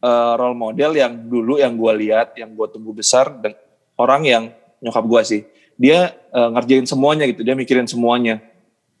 uh, 0.01 0.33
role 0.37 0.57
model 0.57 0.91
yang 0.97 1.13
dulu 1.27 1.57
yang 1.61 1.73
gue 1.77 1.93
lihat, 2.07 2.37
yang 2.37 2.53
gue 2.53 2.67
tumbuh 2.69 2.93
besar 2.93 3.31
dan 3.41 3.53
orang 3.97 4.21
yang 4.25 4.43
nyokap 4.83 5.05
gue 5.05 5.21
sih, 5.25 5.41
dia 5.77 6.13
uh, 6.33 6.49
ngerjain 6.53 6.85
semuanya 6.85 7.25
gitu, 7.29 7.41
dia 7.41 7.53
mikirin 7.57 7.85
semuanya. 7.89 8.41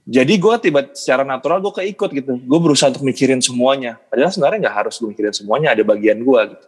Jadi 0.07 0.39
gue 0.39 0.55
tiba 0.63 0.87
secara 0.95 1.27
natural 1.27 1.59
gue 1.59 1.73
keikut 1.83 2.09
gitu, 2.15 2.39
gue 2.39 2.59
berusaha 2.63 2.87
untuk 2.87 3.03
mikirin 3.03 3.43
semuanya. 3.43 3.99
Padahal 4.07 4.31
sebenarnya 4.31 4.69
nggak 4.69 4.77
harus 4.85 4.95
gue 5.03 5.09
mikirin 5.11 5.35
semuanya, 5.35 5.75
ada 5.75 5.83
bagian 5.83 6.23
gue 6.23 6.41
gitu. 6.55 6.67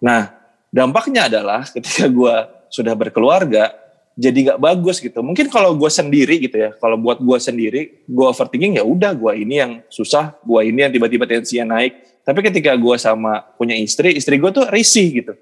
Nah 0.00 0.30
dampaknya 0.70 1.26
adalah 1.26 1.66
ketika 1.66 2.06
gue 2.06 2.34
sudah 2.70 2.94
berkeluarga 2.94 3.74
jadi 4.16 4.38
nggak 4.48 4.60
bagus 4.64 4.96
gitu. 4.98 5.20
Mungkin 5.20 5.52
kalau 5.52 5.76
gue 5.76 5.92
sendiri 5.92 6.40
gitu 6.40 6.56
ya 6.56 6.72
kalau 6.80 6.96
buat 6.96 7.20
gue 7.20 7.36
sendiri 7.36 8.00
gue 8.08 8.26
overthinking 8.26 8.80
ya 8.80 8.84
udah 8.84 9.12
gue 9.12 9.32
ini 9.44 9.60
yang 9.60 9.72
susah 9.92 10.32
gue 10.40 10.60
ini 10.64 10.88
yang 10.88 10.92
tiba-tiba 10.92 11.28
tensinya 11.28 11.76
naik. 11.76 12.00
Tapi 12.24 12.40
ketika 12.40 12.72
gue 12.74 12.96
sama 12.96 13.44
punya 13.60 13.76
istri 13.76 14.16
istri 14.16 14.40
gue 14.40 14.48
tuh 14.48 14.64
risih 14.72 15.20
gitu. 15.20 15.36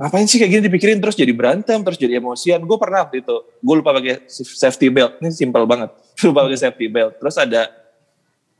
Ngapain 0.00 0.24
sih 0.24 0.40
kayak 0.40 0.50
gini 0.50 0.62
dipikirin? 0.72 0.98
Terus 1.04 1.20
jadi 1.20 1.32
berantem 1.36 1.84
terus 1.84 2.00
jadi 2.00 2.16
emosian. 2.16 2.64
Gue 2.64 2.80
pernah 2.80 3.04
waktu 3.04 3.20
itu 3.20 3.36
gue 3.44 3.74
lupa 3.76 3.92
pakai 3.92 4.24
safety 4.32 4.88
belt. 4.88 5.20
Ini 5.20 5.28
simple 5.28 5.68
banget. 5.68 5.92
Lupa 6.24 6.48
pakai 6.48 6.58
safety 6.58 6.86
belt. 6.88 7.20
Terus 7.20 7.36
ada 7.36 7.68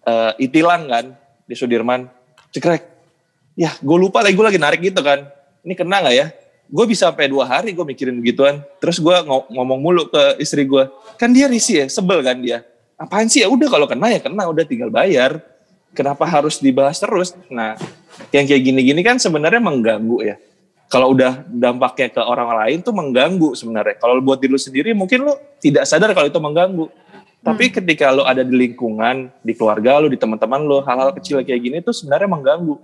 uh, 0.05 0.33
itilang 0.37 0.87
kan 0.93 1.05
di 1.49 1.55
Sudirman. 1.57 2.05
Cekrek. 2.53 2.85
Ya 3.59 3.75
gue 3.81 3.97
lupa 3.99 4.23
lagi 4.23 4.37
gue 4.37 4.47
lagi 4.47 4.61
narik 4.61 4.81
gitu 4.85 5.01
kan. 5.01 5.25
Ini 5.65 5.73
kena 5.73 6.05
nggak 6.05 6.15
ya? 6.15 6.27
Gue 6.69 6.85
bisa 6.85 7.09
sampai 7.09 7.33
dua 7.33 7.49
hari 7.49 7.73
gue 7.73 7.81
mikirin 7.81 8.21
begituan. 8.21 8.61
Terus 8.77 9.01
gue 9.01 9.17
ngomong 9.25 9.81
mulu 9.81 10.05
ke 10.13 10.37
istri 10.37 10.69
gue. 10.69 10.85
Kan 11.17 11.33
dia 11.33 11.49
risih 11.49 11.85
ya, 11.85 11.87
sebel 11.89 12.21
kan 12.21 12.37
dia. 12.39 12.65
apaan 12.99 13.31
sih? 13.31 13.47
Ya 13.47 13.49
udah 13.49 13.71
kalau 13.71 13.87
kena 13.87 14.11
ya 14.11 14.19
kena 14.19 14.51
udah 14.51 14.67
tinggal 14.67 14.91
bayar. 14.91 15.39
Kenapa 15.95 16.27
harus 16.27 16.59
dibahas 16.59 16.99
terus? 16.99 17.33
Nah 17.49 17.79
yang 18.35 18.45
kayak 18.45 18.63
gini-gini 18.63 19.01
kan 19.07 19.17
sebenarnya 19.17 19.63
mengganggu 19.63 20.19
ya. 20.27 20.37
Kalau 20.91 21.13
udah 21.15 21.47
dampaknya 21.47 22.09
ke 22.11 22.21
orang 22.21 22.49
lain 22.59 22.79
tuh 22.83 22.93
mengganggu 22.93 23.55
sebenarnya. 23.55 24.03
Kalau 24.03 24.19
buat 24.19 24.43
diri 24.43 24.53
lu 24.53 24.61
sendiri 24.61 24.91
mungkin 24.99 25.31
lu 25.31 25.33
tidak 25.63 25.87
sadar 25.87 26.11
kalau 26.11 26.27
itu 26.27 26.41
mengganggu. 26.43 26.91
Tapi 27.39 27.71
ketika 27.71 28.11
lu 28.11 28.27
ada 28.27 28.43
di 28.43 28.51
lingkungan 28.51 29.31
di 29.47 29.55
keluarga 29.55 30.03
lu 30.03 30.11
di 30.11 30.19
teman-teman 30.19 30.59
lu 30.67 30.83
hal-hal 30.83 31.15
kecil 31.15 31.39
kayak 31.47 31.61
gini 31.63 31.79
tuh 31.81 31.95
sebenarnya 31.95 32.27
mengganggu 32.27 32.83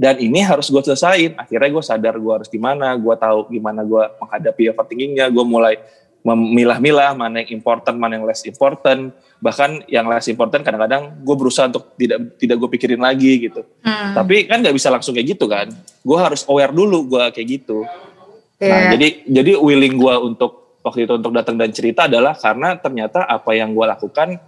dan 0.00 0.16
ini 0.16 0.40
harus 0.40 0.72
gue 0.72 0.80
selesain. 0.80 1.36
Akhirnya 1.36 1.68
gue 1.68 1.84
sadar 1.84 2.16
gue 2.16 2.32
harus 2.32 2.48
gimana 2.48 2.96
gue 2.96 3.14
tahu 3.20 3.52
gimana 3.52 3.84
gue 3.84 4.00
menghadapi 4.16 4.72
overthinkingnya. 4.72 5.28
Gue 5.28 5.44
mulai 5.44 5.76
memilah-milah 6.24 7.12
mana 7.12 7.44
yang 7.44 7.60
important 7.60 8.00
mana 8.00 8.16
yang 8.16 8.24
less 8.24 8.40
important. 8.48 9.12
Bahkan 9.44 9.92
yang 9.92 10.08
less 10.08 10.24
important 10.32 10.64
kadang-kadang 10.64 11.20
gue 11.20 11.36
berusaha 11.36 11.68
untuk 11.68 11.92
tidak 12.00 12.32
tidak 12.40 12.56
gue 12.56 12.68
pikirin 12.72 13.04
lagi 13.04 13.44
gitu. 13.44 13.60
Hmm. 13.84 14.16
tapi 14.16 14.48
kan 14.48 14.64
nggak 14.64 14.72
bisa 14.72 14.88
langsung 14.88 15.12
kayak 15.12 15.36
gitu 15.36 15.44
kan. 15.44 15.68
Gue 16.00 16.16
harus 16.16 16.48
aware 16.48 16.72
dulu 16.72 17.04
gue 17.04 17.24
kayak 17.36 17.48
gitu. 17.60 17.84
Nah 17.84 18.88
Iya. 18.88 18.96
jadi 18.96 19.08
jadi 19.28 19.52
willing 19.60 20.00
gue 20.00 20.14
untuk 20.16 20.80
waktu 20.80 21.04
itu 21.04 21.12
untuk 21.12 21.36
datang 21.36 21.60
dan 21.60 21.76
cerita 21.76 22.08
adalah 22.08 22.32
karena 22.32 22.72
ternyata 22.80 23.28
apa 23.28 23.52
yang 23.52 23.76
gue 23.76 23.84
lakukan 23.84 24.40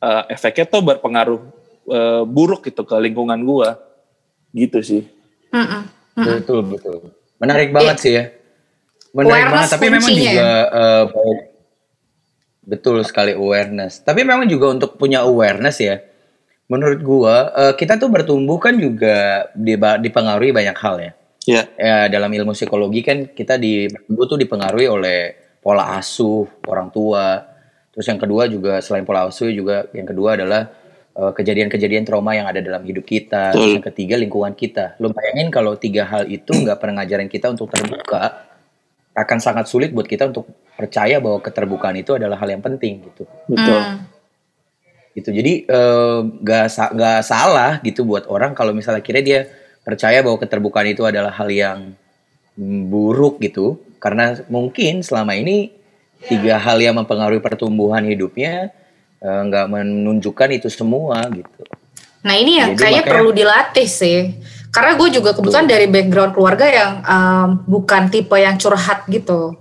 eh, 0.00 0.22
efeknya 0.32 0.64
tuh 0.64 0.80
berpengaruh 0.80 1.40
eh, 1.92 2.22
buruk 2.24 2.64
gitu 2.72 2.88
ke 2.88 2.96
lingkungan 2.96 3.36
gue 3.44 3.87
gitu 4.52 4.78
sih 4.80 5.02
Mm-mm. 5.48 5.82
Betul 6.18 6.66
betul. 6.66 7.14
Menarik 7.38 7.70
banget 7.70 7.96
sih 8.02 8.12
ya. 8.12 8.24
Menarik 9.14 9.48
Awareness 9.48 9.54
banget. 9.54 9.70
Tapi 9.70 9.86
memang 9.88 10.10
juga 10.12 10.48
eh, 10.68 11.04
baik- 11.08 11.46
betul 12.68 12.96
sekali 13.00 13.32
awareness. 13.32 14.04
Tapi 14.04 14.20
memang 14.26 14.44
juga 14.44 14.66
untuk 14.74 14.98
punya 15.00 15.24
awareness 15.24 15.78
ya. 15.80 16.02
Menurut 16.68 17.00
gua 17.00 17.34
eh, 17.54 17.74
kita 17.78 17.96
tuh 17.96 18.10
bertumbuh 18.12 18.60
kan 18.60 18.76
juga 18.76 19.48
dipengaruhi 20.02 20.52
banyak 20.52 20.76
hal 20.76 20.94
ya. 21.00 21.12
ya 21.48 21.62
Ya 21.78 21.96
dalam 22.12 22.28
ilmu 22.28 22.52
psikologi 22.52 23.00
kan 23.00 23.30
kita 23.32 23.56
di 23.56 23.88
bertumbuh 23.88 24.26
tuh 24.28 24.36
dipengaruhi 24.36 24.86
oleh 24.90 25.18
pola 25.62 25.96
asuh 25.96 26.44
orang 26.68 26.92
tua. 26.92 27.40
Terus 27.94 28.04
yang 28.04 28.20
kedua 28.20 28.44
juga 28.50 28.84
selain 28.84 29.06
pola 29.08 29.30
asuh 29.30 29.48
juga 29.48 29.88
yang 29.96 30.04
kedua 30.04 30.36
adalah 30.36 30.68
kejadian-kejadian 31.18 32.06
trauma 32.06 32.38
yang 32.38 32.46
ada 32.46 32.62
dalam 32.62 32.86
hidup 32.86 33.02
kita. 33.02 33.50
Terus 33.50 33.62
Betul. 33.66 33.74
yang 33.74 33.86
ketiga 33.90 34.14
lingkungan 34.14 34.54
kita. 34.54 34.94
Lo 35.02 35.10
bayangin 35.10 35.50
kalau 35.50 35.74
tiga 35.74 36.06
hal 36.06 36.30
itu 36.30 36.54
nggak 36.54 36.78
pernah 36.78 37.02
ngajarin 37.02 37.26
kita 37.26 37.50
untuk 37.50 37.66
terbuka, 37.74 38.46
akan 39.18 39.38
sangat 39.42 39.66
sulit 39.66 39.90
buat 39.90 40.06
kita 40.06 40.30
untuk 40.30 40.46
percaya 40.78 41.18
bahwa 41.18 41.42
keterbukaan 41.42 41.98
itu 41.98 42.14
adalah 42.14 42.38
hal 42.38 42.54
yang 42.54 42.62
penting 42.62 43.02
gitu. 43.02 43.26
betul 43.50 43.82
Hmm. 43.82 44.06
Gitu. 45.18 45.34
Jadi 45.34 45.66
eh, 45.66 46.20
nggak 46.22 46.66
sa- 46.70 46.94
nggak 46.94 47.20
salah 47.26 47.82
gitu 47.82 48.06
buat 48.06 48.30
orang 48.30 48.54
kalau 48.54 48.70
misalnya 48.70 49.02
kira 49.02 49.18
dia 49.18 49.50
percaya 49.82 50.22
bahwa 50.22 50.38
keterbukaan 50.38 50.86
itu 50.86 51.02
adalah 51.02 51.34
hal 51.34 51.50
yang 51.50 51.98
buruk 52.86 53.42
gitu, 53.42 53.82
karena 53.98 54.38
mungkin 54.46 55.02
selama 55.02 55.34
ini 55.34 55.74
tiga 56.26 56.58
hal 56.58 56.78
yang 56.78 56.94
mempengaruhi 56.98 57.42
pertumbuhan 57.42 58.02
hidupnya 58.06 58.70
eh, 59.18 59.40
nggak 59.46 59.66
menunjukkan 59.68 60.48
itu 60.54 60.68
semua 60.70 61.22
gitu. 61.30 61.62
Nah 62.22 62.34
ini 62.34 62.58
yang 62.58 62.74
Jadi 62.74 62.80
kayaknya 62.82 63.02
makanya- 63.06 63.12
perlu 63.14 63.30
dilatih 63.30 63.88
sih. 63.88 64.18
Karena 64.68 65.00
gue 65.00 65.08
juga 65.10 65.32
kebetulan 65.32 65.64
dari 65.64 65.86
background 65.88 66.36
keluarga 66.36 66.66
yang 66.68 66.92
um, 67.00 67.48
bukan 67.64 68.12
tipe 68.12 68.36
yang 68.36 68.60
curhat 68.60 69.08
gitu. 69.08 69.56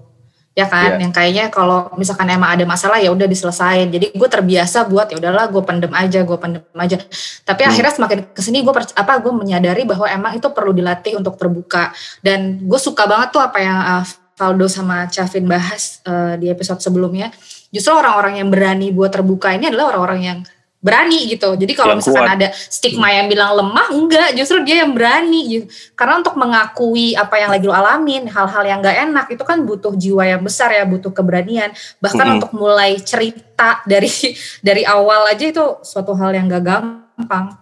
Ya 0.51 0.65
kan, 0.65 0.97
Iya. 0.97 1.05
yang 1.05 1.13
kayaknya 1.13 1.45
kalau 1.53 1.93
misalkan 1.95 2.27
emang 2.27 2.49
ada 2.57 2.65
masalah 2.65 2.97
ya 2.97 3.13
udah 3.13 3.29
diselesain. 3.29 3.87
Jadi 3.87 4.09
gue 4.11 4.29
terbiasa 4.29 4.89
buat 4.89 5.05
ya 5.07 5.21
udahlah 5.21 5.47
gue 5.47 5.61
pendem 5.63 5.93
aja, 5.93 6.25
gue 6.25 6.37
pendem 6.41 6.65
aja. 6.75 6.97
Tapi 7.45 7.61
Hmm. 7.63 7.69
akhirnya 7.71 7.93
semakin 7.93 8.19
ke 8.33 8.41
sini 8.41 8.65
gue 8.65 8.73
apa 8.73 9.13
gue 9.21 9.31
menyadari 9.31 9.85
bahwa 9.85 10.09
emang 10.09 10.33
itu 10.35 10.49
perlu 10.49 10.73
dilatih 10.73 11.13
untuk 11.15 11.37
terbuka. 11.37 11.93
Dan 12.19 12.65
gue 12.65 12.79
suka 12.81 13.05
banget 13.05 13.31
tuh 13.31 13.39
apa 13.39 13.57
yang 13.61 13.77
uh, 13.79 14.03
Valdo 14.37 14.65
sama 14.65 15.05
Chavin 15.07 15.45
bahas 15.45 16.01
uh, 16.03 16.33
di 16.35 16.49
episode 16.49 16.81
sebelumnya. 16.81 17.29
Justru 17.69 17.91
orang-orang 17.91 18.39
yang 18.39 18.49
berani 18.49 18.89
buat 18.89 19.11
terbuka 19.11 19.51
ini 19.51 19.67
adalah 19.67 19.91
orang-orang 19.91 20.21
yang 20.21 20.39
berani 20.77 21.25
gitu. 21.25 21.57
Jadi 21.57 21.73
kalau 21.73 21.97
Yang 21.97 22.05
misalkan 22.05 22.23
kuat. 22.23 22.37
ada 22.37 22.47
stigma 22.53 23.09
yang 23.09 23.27
bilang 23.27 23.51
lemah, 23.55 23.87
enggak, 23.91 24.29
justru 24.37 24.61
dia 24.61 24.85
yang 24.85 24.93
berani. 24.93 25.41
gitu. 25.49 25.65
Karena 25.93 26.21
untuk 26.21 26.37
mengakui 26.37 27.11
apa 27.11 27.35
yang 27.35 27.49
lagi 27.49 27.65
lo 27.65 27.73
alamin, 27.73 28.29
hal-hal 28.29 28.63
yang 28.63 28.79
gak 28.79 28.97
enak 29.09 29.25
itu 29.27 29.43
kan 29.43 29.57
butuh 29.65 29.97
jiwa 29.97 30.23
yang 30.23 30.39
besar 30.39 30.69
ya, 30.71 30.85
butuh 30.85 31.11
keberanian. 31.11 31.73
Bahkan 31.99 32.23
Mm-mm. 32.23 32.37
untuk 32.39 32.51
mulai 32.55 32.95
cerita 33.01 33.81
dari 33.83 34.07
dari 34.67 34.85
awal 34.85 35.27
aja 35.27 35.43
itu 35.43 35.65
suatu 35.81 36.13
hal 36.13 36.31
yang 36.31 36.45
gak 36.47 36.63
gampang. 36.63 37.57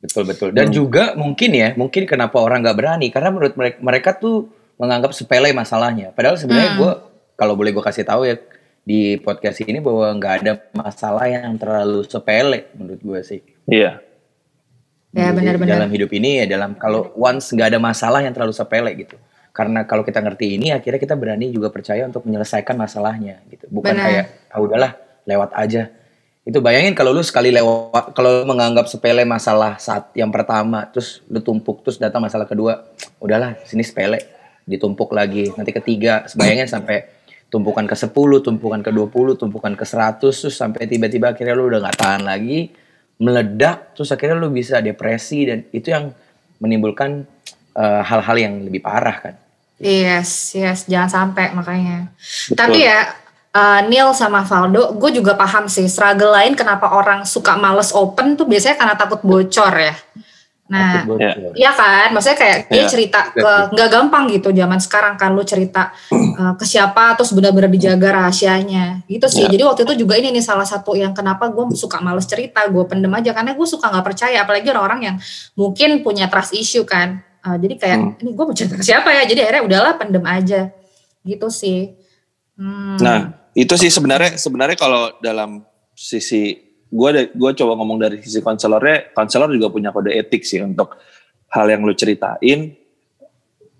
Betul 0.00 0.24
betul. 0.24 0.48
Dan 0.50 0.70
Hmm. 0.70 0.74
juga 0.74 1.04
mungkin 1.14 1.50
ya, 1.52 1.68
mungkin 1.76 2.02
kenapa 2.04 2.38
orang 2.38 2.62
nggak 2.62 2.78
berani 2.78 3.06
karena 3.10 3.30
menurut 3.30 3.54
mereka, 3.54 3.78
mereka 3.80 4.10
tuh 4.14 4.48
menganggap 4.76 5.12
sepele 5.12 5.52
masalahnya. 5.52 6.12
Padahal 6.12 6.36
sebenarnya 6.36 6.72
Hmm. 6.72 6.80
gue 6.80 6.92
kalau 7.34 7.54
boleh 7.54 7.70
gue 7.70 7.84
kasih 7.84 8.02
tahu 8.02 8.24
ya 8.24 8.36
di 8.86 9.18
podcast 9.18 9.58
ini 9.66 9.82
bahwa 9.82 10.14
nggak 10.14 10.34
ada 10.46 10.52
masalah 10.70 11.26
yang 11.26 11.58
terlalu 11.58 12.06
sepele 12.06 12.70
menurut 12.78 13.02
gue 13.02 13.20
sih. 13.26 13.40
iya 13.66 13.98
Ya 15.16 15.32
benar-benar. 15.32 15.80
Dalam 15.80 15.90
hidup 15.96 16.12
ini 16.12 16.44
ya 16.44 16.46
dalam 16.46 16.76
kalau 16.76 17.08
once 17.16 17.48
nggak 17.56 17.72
ada 17.72 17.80
masalah 17.80 18.20
yang 18.20 18.36
terlalu 18.36 18.52
sepele 18.52 18.92
gitu. 19.00 19.16
Karena 19.56 19.88
kalau 19.88 20.04
kita 20.04 20.20
ngerti 20.20 20.60
ini 20.60 20.76
akhirnya 20.76 21.00
kita 21.00 21.16
berani 21.16 21.48
juga 21.48 21.72
percaya 21.72 22.04
untuk 22.04 22.28
menyelesaikan 22.28 22.76
masalahnya 22.76 23.40
gitu. 23.48 23.64
Bukan 23.72 23.96
Benar. 23.96 24.04
kayak 24.04 24.24
ah 24.52 24.60
udahlah 24.60 24.92
lewat 25.24 25.56
aja. 25.56 25.88
Itu 26.44 26.60
bayangin 26.60 26.92
kalau 26.92 27.16
lu 27.16 27.24
sekali 27.24 27.48
lewat 27.48 28.12
kalau 28.12 28.44
lu 28.44 28.44
menganggap 28.44 28.92
sepele 28.92 29.24
masalah 29.24 29.80
saat 29.80 30.12
yang 30.12 30.28
pertama 30.28 30.84
terus 30.92 31.24
lu 31.32 31.40
tumpuk 31.40 31.80
terus 31.80 31.96
datang 31.96 32.20
masalah 32.20 32.44
kedua, 32.44 32.84
udahlah 33.16 33.56
sini 33.64 33.80
sepele 33.80 34.20
ditumpuk 34.68 35.16
lagi. 35.16 35.48
Nanti 35.56 35.72
ketiga, 35.72 36.28
bayangin 36.36 36.68
sampai 36.68 37.15
tumpukan 37.48 37.86
ke 37.86 37.94
10, 37.94 38.10
tumpukan 38.42 38.80
ke 38.82 38.90
20, 38.90 39.38
tumpukan 39.38 39.72
ke 39.72 39.84
100 39.86 40.20
terus 40.20 40.54
sampai 40.54 40.90
tiba-tiba 40.90 41.32
akhirnya 41.32 41.54
lu 41.54 41.70
udah 41.70 41.80
nggak 41.86 41.98
tahan 41.98 42.22
lagi, 42.26 42.70
meledak 43.22 43.96
terus 43.96 44.10
akhirnya 44.12 44.36
lu 44.36 44.50
bisa 44.52 44.82
depresi 44.82 45.46
dan 45.46 45.64
itu 45.70 45.88
yang 45.94 46.10
menimbulkan 46.58 47.24
eh, 47.76 48.02
hal-hal 48.02 48.36
yang 48.36 48.54
lebih 48.66 48.82
parah 48.82 49.16
kan. 49.22 49.34
Yes, 49.76 50.56
yes, 50.56 50.88
jangan 50.88 51.10
sampai 51.12 51.52
makanya. 51.52 52.08
Tapi 52.56 52.80
ya, 52.80 53.12
uh, 53.52 53.80
Neil 53.84 54.08
sama 54.16 54.40
Valdo, 54.44 54.96
gue 54.96 55.20
juga 55.20 55.36
paham 55.36 55.68
sih 55.68 55.84
struggle 55.84 56.32
lain 56.32 56.56
kenapa 56.56 56.92
orang 56.92 57.28
suka 57.28 57.60
males 57.60 57.92
open 57.92 58.40
tuh 58.40 58.48
biasanya 58.48 58.76
karena 58.80 58.94
takut 58.96 59.20
bocor 59.20 59.72
ya. 59.76 59.94
Nah, 60.66 61.06
bocor. 61.06 61.54
Iya 61.54 61.70
kan, 61.78 62.10
maksudnya 62.10 62.38
kayak 62.42 62.58
dia 62.66 62.82
Iya, 62.82 62.90
cerita 62.90 63.30
ke 63.30 63.52
nggak 63.70 63.86
gampang 63.86 64.26
gitu 64.34 64.50
zaman 64.50 64.82
sekarang 64.82 65.14
kan 65.14 65.30
lu 65.30 65.46
cerita 65.46 65.94
uh, 66.10 66.54
ke 66.58 66.66
siapa 66.66 67.14
terus 67.14 67.30
benar-benar 67.30 67.70
dijaga 67.70 68.18
rahasianya 68.18 69.06
gitu 69.06 69.30
sih. 69.30 69.46
Iya. 69.46 69.54
Jadi 69.54 69.62
waktu 69.62 69.80
itu 69.86 69.94
juga 70.02 70.18
ini 70.18 70.34
nih 70.34 70.42
salah 70.42 70.66
satu 70.66 70.98
yang 70.98 71.14
kenapa 71.14 71.46
gue 71.54 71.70
suka 71.78 72.02
males 72.02 72.26
cerita, 72.26 72.66
gue 72.66 72.82
pendem 72.82 73.14
aja 73.14 73.30
karena 73.30 73.54
gue 73.54 73.62
suka 73.62 73.86
nggak 73.94 74.06
percaya, 74.10 74.42
apalagi 74.42 74.66
orang-orang 74.74 75.00
yang 75.06 75.16
mungkin 75.54 76.02
punya 76.02 76.26
trust 76.26 76.50
issue 76.50 76.82
kan. 76.82 77.22
Uh, 77.46 77.54
jadi 77.62 77.74
kayak 77.78 77.98
Hmm. 78.02 78.20
ini 78.26 78.30
gue 78.34 78.44
mau 78.50 78.56
cerita 78.58 78.74
ke 78.74 78.82
siapa 78.82 79.14
ya? 79.14 79.22
Jadi 79.22 79.38
akhirnya 79.46 79.62
udahlah 79.70 79.94
pendem 79.94 80.24
aja 80.26 80.74
gitu 81.22 81.46
sih. 81.46 81.94
Hmm. 82.58 82.98
Nah, 82.98 83.38
itu 83.54 83.74
sih 83.78 83.86
sebenarnya 83.86 84.34
sebenarnya 84.34 84.74
kalau 84.74 85.14
dalam 85.22 85.62
sisi 85.94 86.65
gue 86.86 87.10
gue 87.34 87.50
coba 87.58 87.72
ngomong 87.78 87.98
dari 87.98 88.22
sisi 88.22 88.38
konselornya, 88.40 89.10
konselor 89.12 89.50
juga 89.50 89.68
punya 89.70 89.90
kode 89.90 90.14
etik 90.14 90.46
sih 90.46 90.62
untuk 90.62 90.94
hal 91.50 91.66
yang 91.66 91.82
lu 91.82 91.94
ceritain. 91.94 92.74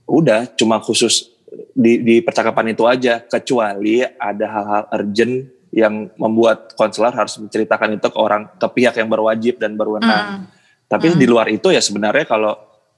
Udah, 0.06 0.46
cuma 0.54 0.78
khusus 0.78 1.34
di, 1.74 1.98
di 2.02 2.16
percakapan 2.22 2.74
itu 2.74 2.86
aja, 2.86 3.22
kecuali 3.22 4.02
ada 4.02 4.46
hal-hal 4.46 4.82
urgent 4.94 5.34
yang 5.74 6.08
membuat 6.16 6.72
konselor 6.78 7.12
harus 7.12 7.36
menceritakan 7.36 7.98
itu 7.98 8.08
ke 8.08 8.18
orang 8.18 8.48
ke 8.56 8.66
pihak 8.70 8.94
yang 8.96 9.10
berwajib 9.10 9.58
dan 9.60 9.74
berwenang. 9.76 10.46
Hmm. 10.46 10.54
Tapi 10.86 11.12
Hmm. 11.12 11.18
di 11.18 11.26
luar 11.26 11.50
itu 11.50 11.68
ya 11.74 11.82
sebenarnya 11.82 12.24
kalau 12.24 12.54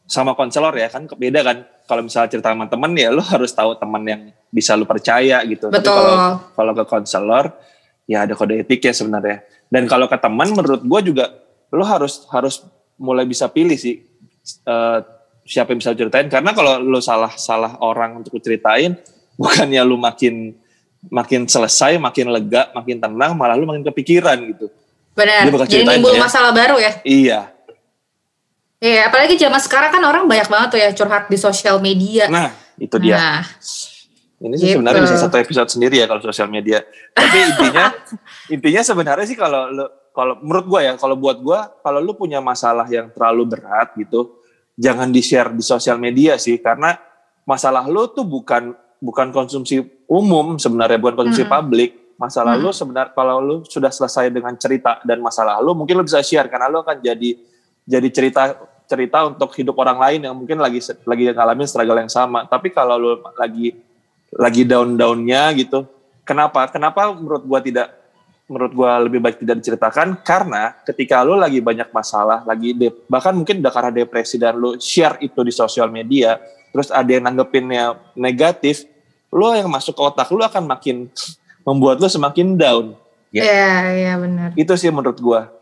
sama 0.08 0.32
konselor 0.36 0.72
ya 0.76 0.88
kan 0.92 1.08
beda 1.08 1.40
kan. 1.42 1.64
Kalau 1.88 2.04
misalnya 2.04 2.28
cerita 2.28 2.52
sama 2.52 2.68
temen 2.68 2.92
ya 2.94 3.08
lu 3.08 3.24
harus 3.24 3.48
tahu 3.50 3.72
teman 3.80 4.04
yang 4.04 4.22
bisa 4.52 4.76
lu 4.76 4.84
percaya 4.84 5.40
gitu. 5.48 5.72
Tapi 5.72 5.80
Betul. 5.80 5.96
kalau 5.96 6.16
kalau 6.52 6.72
ke 6.76 6.84
konselor 6.84 7.44
ya 8.04 8.28
ada 8.28 8.36
kode 8.36 8.60
etik 8.60 8.84
ya 8.84 8.92
sebenarnya. 8.92 9.40
Dan 9.68 9.84
kalau 9.84 10.08
ke 10.08 10.16
teman 10.16 10.48
menurut 10.52 10.80
gue 10.80 11.00
juga 11.12 11.28
lu 11.68 11.84
harus 11.84 12.24
harus 12.32 12.64
mulai 12.96 13.28
bisa 13.28 13.46
pilih 13.52 13.76
sih 13.76 14.00
eh, 14.64 14.98
siapa 15.44 15.72
yang 15.72 15.80
bisa 15.80 15.92
ceritain 15.92 16.28
karena 16.32 16.56
kalau 16.56 16.80
lu 16.80 17.00
salah 17.04 17.32
salah 17.36 17.76
orang 17.84 18.24
untuk 18.24 18.40
ceritain 18.40 18.96
bukannya 19.40 19.84
lu 19.84 20.00
makin 20.00 20.56
makin 21.06 21.46
selesai, 21.46 21.94
makin 21.96 22.26
lega, 22.34 22.74
makin 22.74 22.98
tenang, 22.98 23.38
malah 23.38 23.54
lu 23.54 23.70
makin 23.70 23.86
kepikiran 23.86 24.34
gitu. 24.50 24.66
Benar. 25.14 25.46
Jadi 25.66 25.86
nimbul 25.86 26.14
ya. 26.14 26.20
masalah 26.26 26.50
baru 26.50 26.76
ya. 26.78 26.92
Iya. 27.06 27.40
Iya, 28.78 29.10
apalagi 29.10 29.34
zaman 29.34 29.58
sekarang 29.58 29.90
kan 29.90 30.02
orang 30.06 30.30
banyak 30.30 30.46
banget 30.46 30.68
tuh 30.70 30.78
ya 30.78 30.90
curhat 30.94 31.26
di 31.26 31.38
sosial 31.38 31.82
media. 31.82 32.30
Nah, 32.30 32.54
itu 32.78 32.94
dia. 33.02 33.18
Nah, 33.18 33.42
Ini 34.38 34.54
sih 34.54 34.70
Gitu. 34.70 34.74
sebenarnya 34.78 35.02
bisa 35.02 35.18
satu 35.18 35.34
episode 35.34 35.66
sendiri 35.66 35.98
ya 35.98 36.06
kalau 36.06 36.22
sosial 36.22 36.46
media. 36.46 36.78
Tapi 37.10 37.36
intinya 37.42 37.90
intinya 38.54 38.82
sebenarnya 38.86 39.26
sih 39.26 39.34
kalau 39.34 39.66
lu 39.68 39.86
kalau 40.14 40.34
menurut 40.42 40.66
gua 40.66 40.80
ya, 40.82 40.92
kalau 40.94 41.14
buat 41.14 41.38
gua 41.38 41.70
kalau 41.78 41.98
lu 41.98 42.14
punya 42.14 42.38
masalah 42.38 42.86
yang 42.86 43.10
terlalu 43.10 43.54
berat 43.54 43.94
gitu, 43.94 44.38
jangan 44.74 45.10
di-share 45.10 45.50
di 45.50 45.62
sosial 45.62 45.98
media 45.98 46.38
sih 46.38 46.58
karena 46.58 46.94
masalah 47.42 47.82
lu 47.86 48.06
tuh 48.10 48.22
bukan 48.22 48.74
bukan 48.98 49.30
konsumsi 49.30 49.78
umum 50.06 50.58
sebenarnya 50.58 50.98
bukan 50.98 51.14
konsumsi 51.18 51.42
Mm-mm. 51.42 51.54
publik. 51.58 51.90
Masalah 52.18 52.58
Mm. 52.58 52.62
lu 52.66 52.70
sebenarnya 52.74 53.14
kalau 53.14 53.38
lu 53.38 53.56
sudah 53.62 53.90
selesai 53.90 54.30
dengan 54.30 54.54
cerita 54.54 54.98
dan 55.02 55.22
masalah 55.22 55.62
lu 55.62 55.74
mungkin 55.74 55.98
lu 55.98 56.02
bisa 56.02 56.18
share 56.18 56.46
karena 56.46 56.66
lu 56.66 56.82
akan 56.82 56.98
jadi 56.98 57.38
jadi 57.86 58.08
cerita 58.10 58.42
cerita 58.86 59.22
untuk 59.22 59.54
hidup 59.54 59.78
orang 59.78 59.98
lain 59.98 60.20
yang 60.26 60.34
mungkin 60.34 60.58
lagi 60.58 60.78
lagi 61.06 61.30
ngalamin 61.30 61.66
struggle 61.66 61.98
yang 61.98 62.10
sama. 62.10 62.42
Tapi 62.46 62.70
kalau 62.70 62.98
lu 62.98 63.10
lagi 63.34 63.70
lagi 64.34 64.62
down-downnya 64.68 65.54
gitu. 65.56 65.88
Kenapa? 66.24 66.68
Kenapa 66.68 67.12
menurut 67.12 67.44
gua 67.48 67.60
tidak 67.64 67.88
menurut 68.48 68.72
gua 68.72 68.96
lebih 69.00 69.20
baik 69.20 69.44
tidak 69.44 69.60
diceritakan 69.60 70.24
karena 70.24 70.72
ketika 70.88 71.20
lu 71.20 71.36
lagi 71.36 71.60
banyak 71.60 71.92
masalah, 71.92 72.44
lagi 72.48 72.72
dep- 72.72 73.04
bahkan 73.08 73.36
mungkin 73.36 73.60
udah 73.60 73.72
karena 73.72 73.92
depresi 73.92 74.40
dan 74.40 74.56
lu 74.56 74.76
share 74.80 75.20
itu 75.20 75.40
di 75.44 75.52
sosial 75.52 75.92
media, 75.92 76.40
terus 76.72 76.88
ada 76.88 77.08
yang 77.08 77.28
nanggepinnya 77.28 77.96
negatif, 78.16 78.88
lu 79.32 79.52
yang 79.52 79.68
masuk 79.68 79.92
ke 79.92 80.02
otak 80.04 80.28
lu 80.32 80.40
akan 80.40 80.64
makin 80.64 81.12
membuat 81.64 82.00
lu 82.00 82.08
semakin 82.08 82.56
down. 82.56 82.96
Ya. 83.28 83.44
Iya, 83.44 83.76
iya 83.92 84.12
benar. 84.16 84.48
Itu 84.56 84.72
sih 84.80 84.88
menurut 84.88 85.20
gua. 85.20 85.52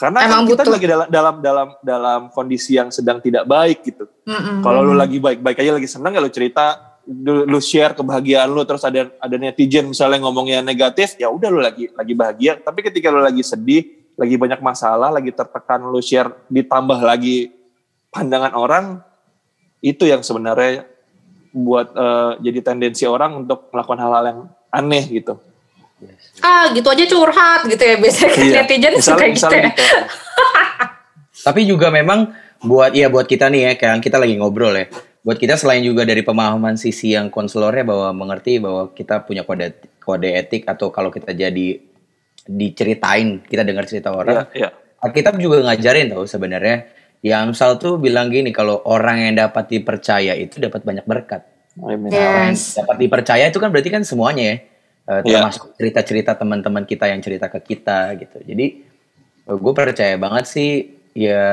Karena 0.00 0.24
Emang 0.24 0.48
kan 0.48 0.56
kita 0.56 0.62
butuh. 0.64 0.72
lagi 0.76 0.86
dalam 0.88 1.08
dalam 1.12 1.34
dalam 1.44 1.68
dalam 1.84 2.20
kondisi 2.32 2.76
yang 2.76 2.88
sedang 2.88 3.20
tidak 3.20 3.44
baik 3.44 3.84
gitu. 3.84 4.08
Mm-mm. 4.24 4.64
Kalau 4.64 4.80
lu 4.80 4.96
lagi 4.96 5.20
baik-baik 5.20 5.60
aja 5.60 5.76
lagi 5.76 5.88
seneng 5.88 6.16
ya 6.16 6.24
lu 6.24 6.32
cerita, 6.32 6.89
lu, 7.10 7.42
lu 7.42 7.58
share 7.58 7.98
kebahagiaan 7.98 8.46
lu 8.46 8.62
terus 8.62 8.86
ada 8.86 9.10
ada 9.18 9.36
netizen 9.36 9.90
misalnya 9.90 10.22
ngomongnya 10.22 10.62
negatif, 10.62 11.18
ya 11.18 11.26
udah 11.26 11.48
lu 11.50 11.58
lagi 11.58 11.90
lagi 11.90 12.14
bahagia. 12.14 12.62
Tapi 12.62 12.86
ketika 12.86 13.10
lu 13.10 13.18
lagi 13.18 13.42
sedih, 13.42 14.14
lagi 14.14 14.38
banyak 14.38 14.62
masalah, 14.62 15.10
lagi 15.10 15.34
tertekan 15.34 15.82
lu 15.90 15.98
share 15.98 16.30
ditambah 16.46 17.02
lagi 17.02 17.50
pandangan 18.14 18.54
orang 18.54 18.84
itu 19.82 20.06
yang 20.06 20.22
sebenarnya 20.22 20.86
buat 21.50 21.90
eh, 21.90 22.30
jadi 22.46 22.60
tendensi 22.62 23.02
orang 23.10 23.42
untuk 23.42 23.74
melakukan 23.74 23.98
hal-hal 23.98 24.24
yang 24.30 24.40
aneh 24.70 25.04
gitu. 25.10 25.34
ah 26.40 26.72
gitu 26.72 26.88
aja 26.88 27.04
curhat 27.04 27.68
gitu 27.68 27.82
ya 27.84 28.00
biasanya 28.00 28.32
kan 28.32 28.44
netizen 28.64 28.94
suka 29.04 29.24
gitu 29.28 29.52
ya. 29.52 29.68
gitu. 29.68 29.82
Tapi 31.46 31.60
juga 31.68 31.92
memang 31.92 32.32
buat 32.64 32.96
ya 32.96 33.12
buat 33.12 33.28
kita 33.28 33.52
nih 33.52 33.60
ya 33.68 33.72
kan 33.76 34.00
kita 34.00 34.16
lagi 34.16 34.40
ngobrol 34.40 34.72
ya. 34.72 34.88
Buat 35.20 35.36
kita 35.36 35.60
selain 35.60 35.84
juga 35.84 36.08
dari 36.08 36.24
pemahaman 36.24 36.80
sisi 36.80 37.12
yang 37.12 37.28
konselornya 37.28 37.84
bahwa 37.84 38.08
mengerti 38.16 38.56
bahwa 38.56 38.88
kita 38.96 39.20
punya 39.28 39.44
kode 39.44 39.76
kode 40.00 40.32
etik 40.32 40.64
atau 40.64 40.88
kalau 40.88 41.12
kita 41.12 41.36
jadi 41.36 41.76
diceritain 42.48 43.44
kita 43.44 43.62
dengar 43.62 43.84
cerita 43.84 44.10
orang 44.16 44.48
Iya, 44.50 44.66
iya. 44.66 44.68
Alkitab 45.00 45.36
juga 45.36 45.60
ngajarin 45.64 46.12
tau 46.12 46.24
sebenarnya 46.24 46.88
yang 47.20 47.52
Amsal 47.52 47.76
tuh 47.76 48.00
bilang 48.00 48.32
gini 48.32 48.48
kalau 48.48 48.80
orang 48.88 49.20
yang 49.28 49.34
dapat 49.36 49.68
dipercaya 49.68 50.32
itu 50.36 50.56
dapat 50.56 50.80
banyak 50.84 51.04
berkat. 51.04 51.44
Amin. 51.80 52.08
Yes. 52.08 52.80
Dapat 52.80 52.96
dipercaya 52.96 53.44
itu 53.48 53.60
kan 53.60 53.68
berarti 53.68 53.92
kan 53.92 54.02
semuanya 54.04 54.44
ya. 54.44 54.56
Eh, 54.56 55.20
Iya. 55.28 55.42
termasuk 55.44 55.76
cerita-cerita 55.76 56.32
teman-teman 56.36 56.84
kita 56.88 57.08
yang 57.12 57.20
cerita 57.20 57.48
ke 57.52 57.60
kita 57.60 58.16
gitu. 58.20 58.40
Jadi 58.40 58.66
gue 59.44 59.72
percaya 59.76 60.14
banget 60.16 60.44
sih 60.48 60.70
ya 61.12 61.44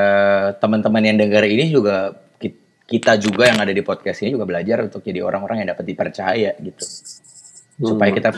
teman-teman 0.60 1.04
yang 1.04 1.18
dengar 1.20 1.44
ini 1.44 1.68
juga 1.72 2.16
kita 2.88 3.20
juga 3.20 3.52
yang 3.52 3.60
ada 3.60 3.76
di 3.76 3.84
podcast 3.84 4.24
ini 4.24 4.32
juga 4.32 4.48
belajar 4.48 4.80
untuk 4.80 5.04
jadi 5.04 5.20
orang-orang 5.20 5.62
yang 5.62 5.76
dapat 5.76 5.84
dipercaya 5.84 6.56
gitu. 6.56 6.86
Supaya 7.78 8.10
kita 8.16 8.32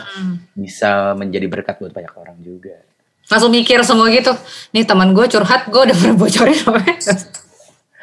bisa 0.52 1.14
menjadi 1.14 1.46
berkat 1.46 1.78
buat 1.78 1.94
banyak 1.94 2.12
orang 2.18 2.36
juga. 2.42 2.82
Langsung 3.30 3.54
mikir 3.54 3.78
semua 3.86 4.10
gitu. 4.10 4.34
Nih 4.74 4.82
teman 4.82 5.14
gue 5.14 5.24
curhat, 5.30 5.70
gue 5.70 5.80
udah 5.86 5.96
pernah 6.02 6.16
bocorin. 6.18 6.58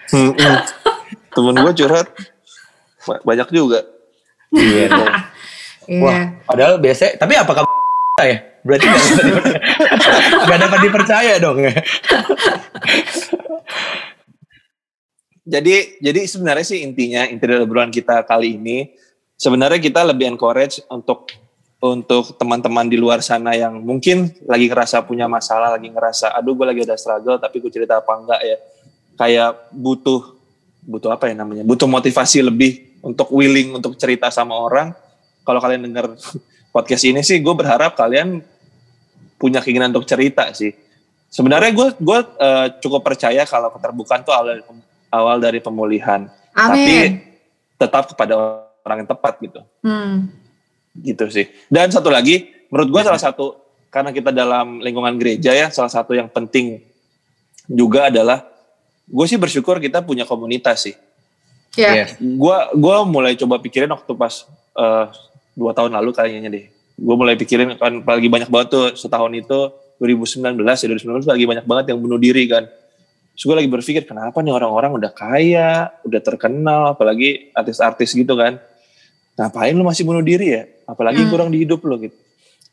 Hmm, 0.08 0.32
hmm. 0.32 0.58
Temen 1.36 1.56
gue 1.68 1.74
curhat 1.84 2.08
ba- 3.04 3.22
banyak 3.22 3.48
juga. 3.52 3.84
Iya. 4.56 4.88
Iya. 5.88 6.04
Wah, 6.04 6.24
padahal 6.44 6.84
biasa. 6.84 7.16
Tapi 7.16 7.40
apakah 7.40 7.64
ya? 8.20 8.44
Berarti 8.60 8.84
nggak 8.92 9.00
dapat 9.08 9.24
dipercaya, 9.24 10.44
nggak 10.44 10.60
dapat 10.60 10.80
dipercaya 10.84 11.34
dong 11.40 11.58
ya. 11.64 11.72
Jadi 15.48 16.04
jadi 16.04 16.28
sebenarnya 16.28 16.66
sih 16.68 16.84
intinya 16.84 17.24
inti 17.24 17.48
dari 17.48 17.64
obrolan 17.64 17.88
kita 17.88 18.20
kali 18.28 18.60
ini 18.60 18.92
sebenarnya 19.40 19.80
kita 19.80 20.04
lebih 20.04 20.28
encourage 20.36 20.84
untuk 20.92 21.32
untuk 21.78 22.36
teman-teman 22.36 22.90
di 22.90 22.98
luar 22.98 23.22
sana 23.22 23.54
yang 23.54 23.80
mungkin 23.80 24.34
lagi 24.50 24.66
ngerasa 24.66 25.06
punya 25.06 25.30
masalah, 25.30 25.78
lagi 25.78 25.88
ngerasa 25.94 26.34
aduh 26.34 26.58
gue 26.58 26.66
lagi 26.68 26.82
ada 26.84 26.98
struggle 26.98 27.38
tapi 27.38 27.62
gue 27.62 27.72
cerita 27.72 28.02
apa 28.02 28.12
enggak 28.18 28.42
ya. 28.44 28.58
Kayak 29.18 29.50
butuh 29.72 30.36
butuh 30.84 31.16
apa 31.16 31.32
ya 31.32 31.36
namanya? 31.38 31.64
Butuh 31.64 31.88
motivasi 31.88 32.44
lebih 32.44 33.00
untuk 33.00 33.32
willing 33.32 33.78
untuk 33.78 33.96
cerita 33.96 34.28
sama 34.34 34.58
orang. 34.58 34.92
Kalau 35.48 35.64
kalian 35.64 35.86
dengar 35.88 36.12
podcast 36.76 37.08
ini 37.08 37.24
sih 37.24 37.40
gue 37.40 37.54
berharap 37.56 37.96
kalian 37.96 38.44
punya 39.38 39.62
keinginan 39.64 39.96
untuk 39.96 40.10
cerita 40.10 40.50
sih. 40.52 40.74
Sebenarnya 41.30 41.72
gue 41.72 41.88
gue 42.04 42.20
eh, 42.42 42.68
cukup 42.82 43.06
percaya 43.06 43.46
kalau 43.46 43.70
keterbukaan 43.70 44.26
tuh 44.26 44.34
awal 44.34 44.60
awal 45.12 45.42
dari 45.42 45.60
pemulihan. 45.64 46.28
Tapi 46.54 46.84
Amin. 46.84 47.12
tetap 47.78 48.12
kepada 48.12 48.64
orang 48.84 49.06
yang 49.06 49.10
tepat 49.10 49.34
gitu. 49.42 49.62
Hmm. 49.84 50.32
Gitu 50.98 51.24
sih. 51.30 51.46
Dan 51.70 51.94
satu 51.94 52.10
lagi, 52.10 52.50
menurut 52.72 52.90
gue 52.90 53.02
salah 53.06 53.22
satu 53.22 53.60
karena 53.88 54.12
kita 54.12 54.34
dalam 54.34 54.84
lingkungan 54.84 55.16
gereja 55.16 55.54
ya, 55.54 55.68
salah 55.70 55.92
satu 55.92 56.18
yang 56.18 56.28
penting 56.28 56.82
juga 57.68 58.08
adalah 58.08 58.48
gue 59.08 59.26
sih 59.28 59.40
bersyukur 59.40 59.80
kita 59.80 60.04
punya 60.04 60.28
komunitas 60.28 60.88
sih. 60.88 60.96
Ya. 61.78 61.94
Yes. 61.94 62.18
Gua 62.18 62.74
gua 62.74 63.06
mulai 63.06 63.38
coba 63.38 63.62
pikirin 63.62 63.94
waktu 63.94 64.12
pas 64.18 64.50
eh, 64.74 65.06
dua 65.54 65.72
tahun 65.78 65.94
lalu 65.94 66.10
kayaknya 66.10 66.50
deh. 66.50 66.66
Gue 66.98 67.16
mulai 67.16 67.38
pikirin 67.38 67.78
kan 67.78 68.02
lagi 68.02 68.26
banyak 68.26 68.50
banget 68.50 68.68
tuh 68.74 68.86
setahun 68.98 69.30
itu 69.38 69.60
2019 70.02 70.58
ya 70.58 70.88
2019 70.90 71.30
lagi 71.30 71.46
banyak 71.46 71.66
banget 71.70 71.86
yang 71.94 72.00
bunuh 72.02 72.18
diri 72.18 72.50
kan. 72.50 72.66
Terus 73.38 73.54
gue 73.54 73.56
lagi 73.62 73.70
berpikir 73.70 74.04
kenapa 74.10 74.42
nih 74.42 74.50
orang-orang 74.50 74.98
udah 74.98 75.14
kaya, 75.14 75.94
udah 76.02 76.22
terkenal, 76.26 76.98
apalagi 76.98 77.54
artis-artis 77.54 78.18
gitu 78.18 78.34
kan. 78.34 78.58
Ngapain 79.38 79.78
lu 79.78 79.86
masih 79.86 80.02
bunuh 80.10 80.26
diri 80.26 80.58
ya? 80.58 80.66
Apalagi 80.90 81.22
Hmm. 81.22 81.30
kurang 81.30 81.50
di 81.54 81.62
hidup 81.62 81.86
lo 81.86 82.02
gitu. 82.02 82.18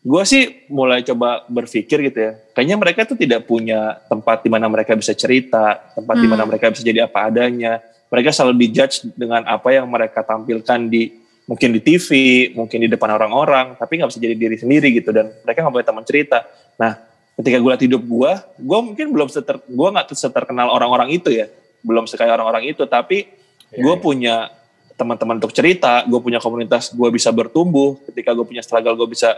Gue 0.01 0.25
sih 0.25 0.65
mulai 0.73 1.05
coba 1.05 1.45
berpikir 1.53 2.09
gitu 2.09 2.17
ya. 2.17 2.33
Kayaknya 2.57 2.77
mereka 2.81 3.01
tuh 3.05 3.17
tidak 3.21 3.45
punya 3.45 4.01
tempat 4.09 4.41
di 4.41 4.49
mana 4.49 4.65
mereka 4.73 4.97
bisa 4.97 5.13
cerita, 5.13 5.85
tempat 5.93 6.17
di 6.17 6.25
mana 6.25 6.45
Hmm. 6.45 6.57
mereka 6.57 6.73
bisa 6.73 6.81
jadi 6.81 7.05
apa 7.05 7.29
adanya. 7.29 7.85
Mereka 8.09 8.33
selalu 8.33 8.65
dijudge 8.65 9.05
dengan 9.21 9.45
apa 9.45 9.69
yang 9.69 9.85
mereka 9.85 10.25
tampilkan 10.25 10.89
di 10.89 11.13
mungkin 11.45 11.77
di 11.77 11.81
TV, 11.85 12.09
mungkin 12.57 12.81
di 12.81 12.89
depan 12.89 13.13
orang-orang, 13.13 13.77
tapi 13.77 14.01
nggak 14.01 14.09
bisa 14.09 14.21
jadi 14.21 14.33
diri 14.33 14.57
sendiri 14.57 14.89
gitu 14.97 15.13
dan 15.13 15.29
mereka 15.45 15.61
nggak 15.61 15.75
punya 15.77 15.89
teman 15.93 16.05
cerita. 16.09 16.39
Nah, 16.81 16.97
ketika 17.41 17.59
gue 17.59 17.73
hidup 17.91 18.03
gue, 18.03 18.33
gue 18.63 18.79
mungkin 18.81 19.07
belum 19.11 19.29
seter, 19.31 19.59
gue 19.63 19.89
nggak 19.91 20.15
seterkenal 20.15 20.71
orang-orang 20.71 21.15
itu 21.15 21.35
ya, 21.35 21.51
belum 21.83 22.07
sekaya 22.07 22.35
orang-orang 22.39 22.71
itu, 22.71 22.87
tapi 22.87 23.27
gue 23.75 23.95
punya 23.99 24.51
teman-teman 24.95 25.43
untuk 25.43 25.51
cerita, 25.51 26.07
gue 26.07 26.21
punya 26.23 26.39
komunitas, 26.39 26.95
gue 26.95 27.09
bisa 27.11 27.35
bertumbuh. 27.35 27.99
Ketika 28.11 28.31
gue 28.31 28.47
punya 28.47 28.63
struggle, 28.63 28.95
gue 28.95 29.09
bisa 29.11 29.35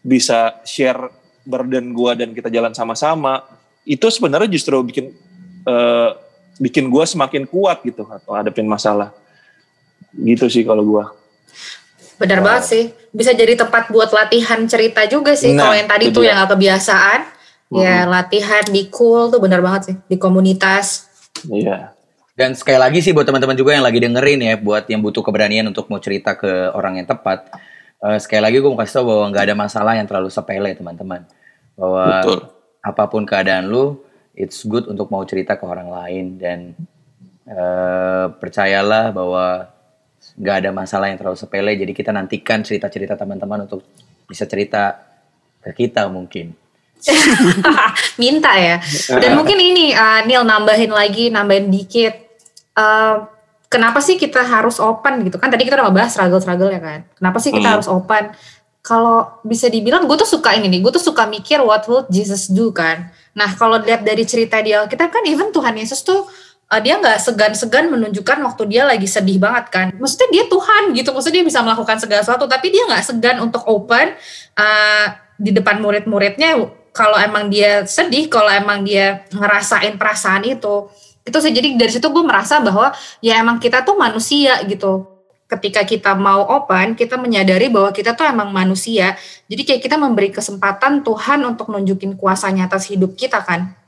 bisa 0.00 0.60
share 0.64 1.08
burden 1.44 1.96
gue 1.96 2.12
dan 2.20 2.28
kita 2.36 2.52
jalan 2.52 2.76
sama-sama. 2.76 3.44
Itu 3.88 4.12
sebenarnya 4.12 4.48
justru 4.52 4.76
bikin 4.84 5.12
eh, 5.64 6.10
bikin 6.60 6.92
gue 6.92 7.04
semakin 7.08 7.48
kuat 7.48 7.80
gitu 7.80 8.04
atau 8.04 8.36
hadapin 8.36 8.68
masalah. 8.68 9.16
Gitu 10.12 10.44
sih 10.52 10.64
kalau 10.68 10.84
gue. 10.84 11.04
Benar 12.20 12.38
Wow. 12.38 12.46
banget 12.52 12.64
sih. 12.68 12.82
Bisa 13.10 13.32
jadi 13.32 13.56
tempat 13.56 13.88
buat 13.88 14.12
latihan 14.12 14.60
cerita 14.68 15.08
juga 15.08 15.32
sih. 15.32 15.56
Nah, 15.56 15.72
Kalau 15.72 15.74
yang 15.80 15.88
tadi 15.88 16.04
itu 16.12 16.20
tuh 16.20 16.24
yang 16.28 16.36
gak 16.44 16.52
kebiasaan, 16.52 17.20
ya 17.72 18.04
latihan 18.04 18.64
di 18.68 18.92
cool 18.92 19.32
tuh 19.32 19.40
benar 19.40 19.64
banget 19.64 19.82
sih 19.88 19.96
di 20.04 20.20
komunitas. 20.20 21.08
Iya. 21.48 21.96
Dan 22.36 22.52
sekali 22.56 22.76
lagi 22.76 23.00
sih 23.00 23.12
buat 23.12 23.24
teman-teman 23.24 23.56
juga 23.56 23.72
yang 23.72 23.84
lagi 23.84 24.00
dengerin 24.00 24.40
ya, 24.40 24.54
buat 24.60 24.84
yang 24.88 25.00
butuh 25.00 25.20
keberanian 25.20 25.64
untuk 25.68 25.88
mau 25.88 25.96
cerita 26.00 26.36
ke 26.36 26.76
orang 26.76 27.00
yang 27.00 27.08
tepat. 27.08 27.48
eh, 28.00 28.16
sekali 28.16 28.40
lagi 28.40 28.56
gue 28.64 28.70
mau 28.72 28.80
kasih 28.80 28.96
tau 28.96 29.04
bahwa 29.04 29.28
nggak 29.28 29.44
ada 29.44 29.56
masalah 29.56 29.92
yang 29.92 30.08
terlalu 30.08 30.32
sepele 30.32 30.72
teman-teman. 30.72 31.20
Bahwa 31.76 32.04
Betul. 32.24 32.38
apa 32.80 33.04
pun 33.12 33.28
keadaan 33.28 33.68
lu, 33.68 34.00
it's 34.32 34.64
good 34.64 34.88
untuk 34.88 35.12
mau 35.12 35.20
cerita 35.28 35.60
ke 35.60 35.68
orang 35.68 35.92
lain 35.92 36.40
dan 36.40 36.72
eh, 37.44 38.26
percayalah 38.40 39.12
bahwa 39.12 39.68
nggak 40.40 40.56
ada 40.64 40.70
masalah 40.72 41.12
yang 41.12 41.20
terlalu 41.20 41.36
sepele. 41.36 41.72
Jadi 41.76 41.92
kita 41.92 42.10
nantikan 42.10 42.64
cerita-cerita 42.64 43.14
teman-teman 43.20 43.68
untuk 43.68 43.84
bisa 44.24 44.48
cerita 44.48 44.96
ke 45.60 45.84
kita 45.84 46.08
mungkin. 46.08 46.56
Minta 48.20 48.56
ya. 48.56 48.80
Dan 49.20 49.36
mungkin 49.36 49.60
ini 49.60 49.92
uh, 49.92 50.24
Neil 50.24 50.44
nambahin 50.44 50.92
lagi, 50.92 51.28
nambahin 51.28 51.68
dikit. 51.68 52.14
Uh, 52.76 53.28
kenapa 53.70 54.02
sih 54.02 54.18
kita 54.18 54.42
harus 54.42 54.82
open 54.82 55.22
gitu 55.24 55.38
kan 55.38 55.48
tadi 55.48 55.62
kita 55.64 55.78
udah 55.78 55.88
ngebahas 55.88 56.10
struggle-struggle 56.10 56.74
ya 56.74 56.82
kan 56.82 57.00
kenapa 57.14 57.38
sih 57.38 57.54
kita 57.54 57.70
Hmm. 57.70 57.74
harus 57.78 57.86
open 57.86 58.34
kalau 58.82 59.30
bisa 59.46 59.70
dibilang 59.70 60.10
gue 60.10 60.18
tuh 60.18 60.26
suka 60.26 60.58
ini 60.58 60.66
nih 60.66 60.82
gue 60.82 60.92
tuh 60.98 61.00
suka 61.00 61.30
mikir 61.30 61.62
what 61.62 61.86
would 61.86 62.10
Jesus 62.10 62.50
do 62.50 62.74
kan 62.74 63.14
nah 63.30 63.46
kalau 63.54 63.78
lihat 63.78 64.02
dari 64.02 64.26
cerita 64.26 64.58
di 64.58 64.74
Alkitab 64.74 65.14
kan 65.14 65.22
even 65.22 65.54
Tuhan 65.54 65.78
Yesus 65.78 66.02
tuh 66.02 66.26
uh, 66.70 66.80
dia 66.80 66.94
nggak 66.96 67.18
segan-segan 67.18 67.90
menunjukkan 67.90 68.38
waktu 68.46 68.62
dia 68.70 68.86
lagi 68.86 69.10
sedih 69.10 69.42
banget 69.42 69.66
kan. 69.68 69.86
Maksudnya 69.98 70.28
dia 70.30 70.44
Tuhan 70.46 70.82
gitu 70.94 71.10
maksudnya 71.10 71.42
dia 71.42 71.46
bisa 71.46 71.60
melakukan 71.66 71.98
segala 71.98 72.22
sesuatu 72.22 72.46
tapi 72.46 72.70
dia 72.70 72.86
nggak 72.86 73.04
segan 73.04 73.36
untuk 73.42 73.66
open 73.66 74.14
uh, 74.56 75.06
di 75.36 75.50
depan 75.50 75.82
murid-muridnya. 75.82 76.56
Kalau 76.90 77.18
emang 77.18 77.50
dia 77.50 77.86
sedih 77.86 78.26
kalau 78.26 78.50
emang 78.50 78.82
dia 78.82 79.26
ngerasain 79.34 79.94
perasaan 79.98 80.46
itu 80.46 80.90
itu 81.26 81.38
sih. 81.42 81.52
Jadi 81.52 81.78
dari 81.78 81.90
situ 81.90 82.06
gue 82.10 82.24
merasa 82.24 82.62
bahwa 82.62 82.94
ya 83.22 83.38
emang 83.38 83.58
kita 83.58 83.82
tuh 83.82 83.98
manusia 83.98 84.62
gitu. 84.66 85.06
Ketika 85.50 85.82
kita 85.82 86.14
mau 86.14 86.46
open 86.46 86.94
kita 86.94 87.18
menyadari 87.18 87.66
bahwa 87.66 87.90
kita 87.90 88.14
tuh 88.14 88.22
emang 88.26 88.54
manusia. 88.54 89.18
Jadi 89.50 89.62
kayak 89.66 89.82
kita 89.82 89.98
memberi 89.98 90.30
kesempatan 90.30 91.02
Tuhan 91.02 91.42
untuk 91.42 91.74
nunjukin 91.74 92.14
kuasanya 92.14 92.70
atas 92.70 92.86
hidup 92.90 93.18
kita 93.18 93.42
kan 93.42 93.79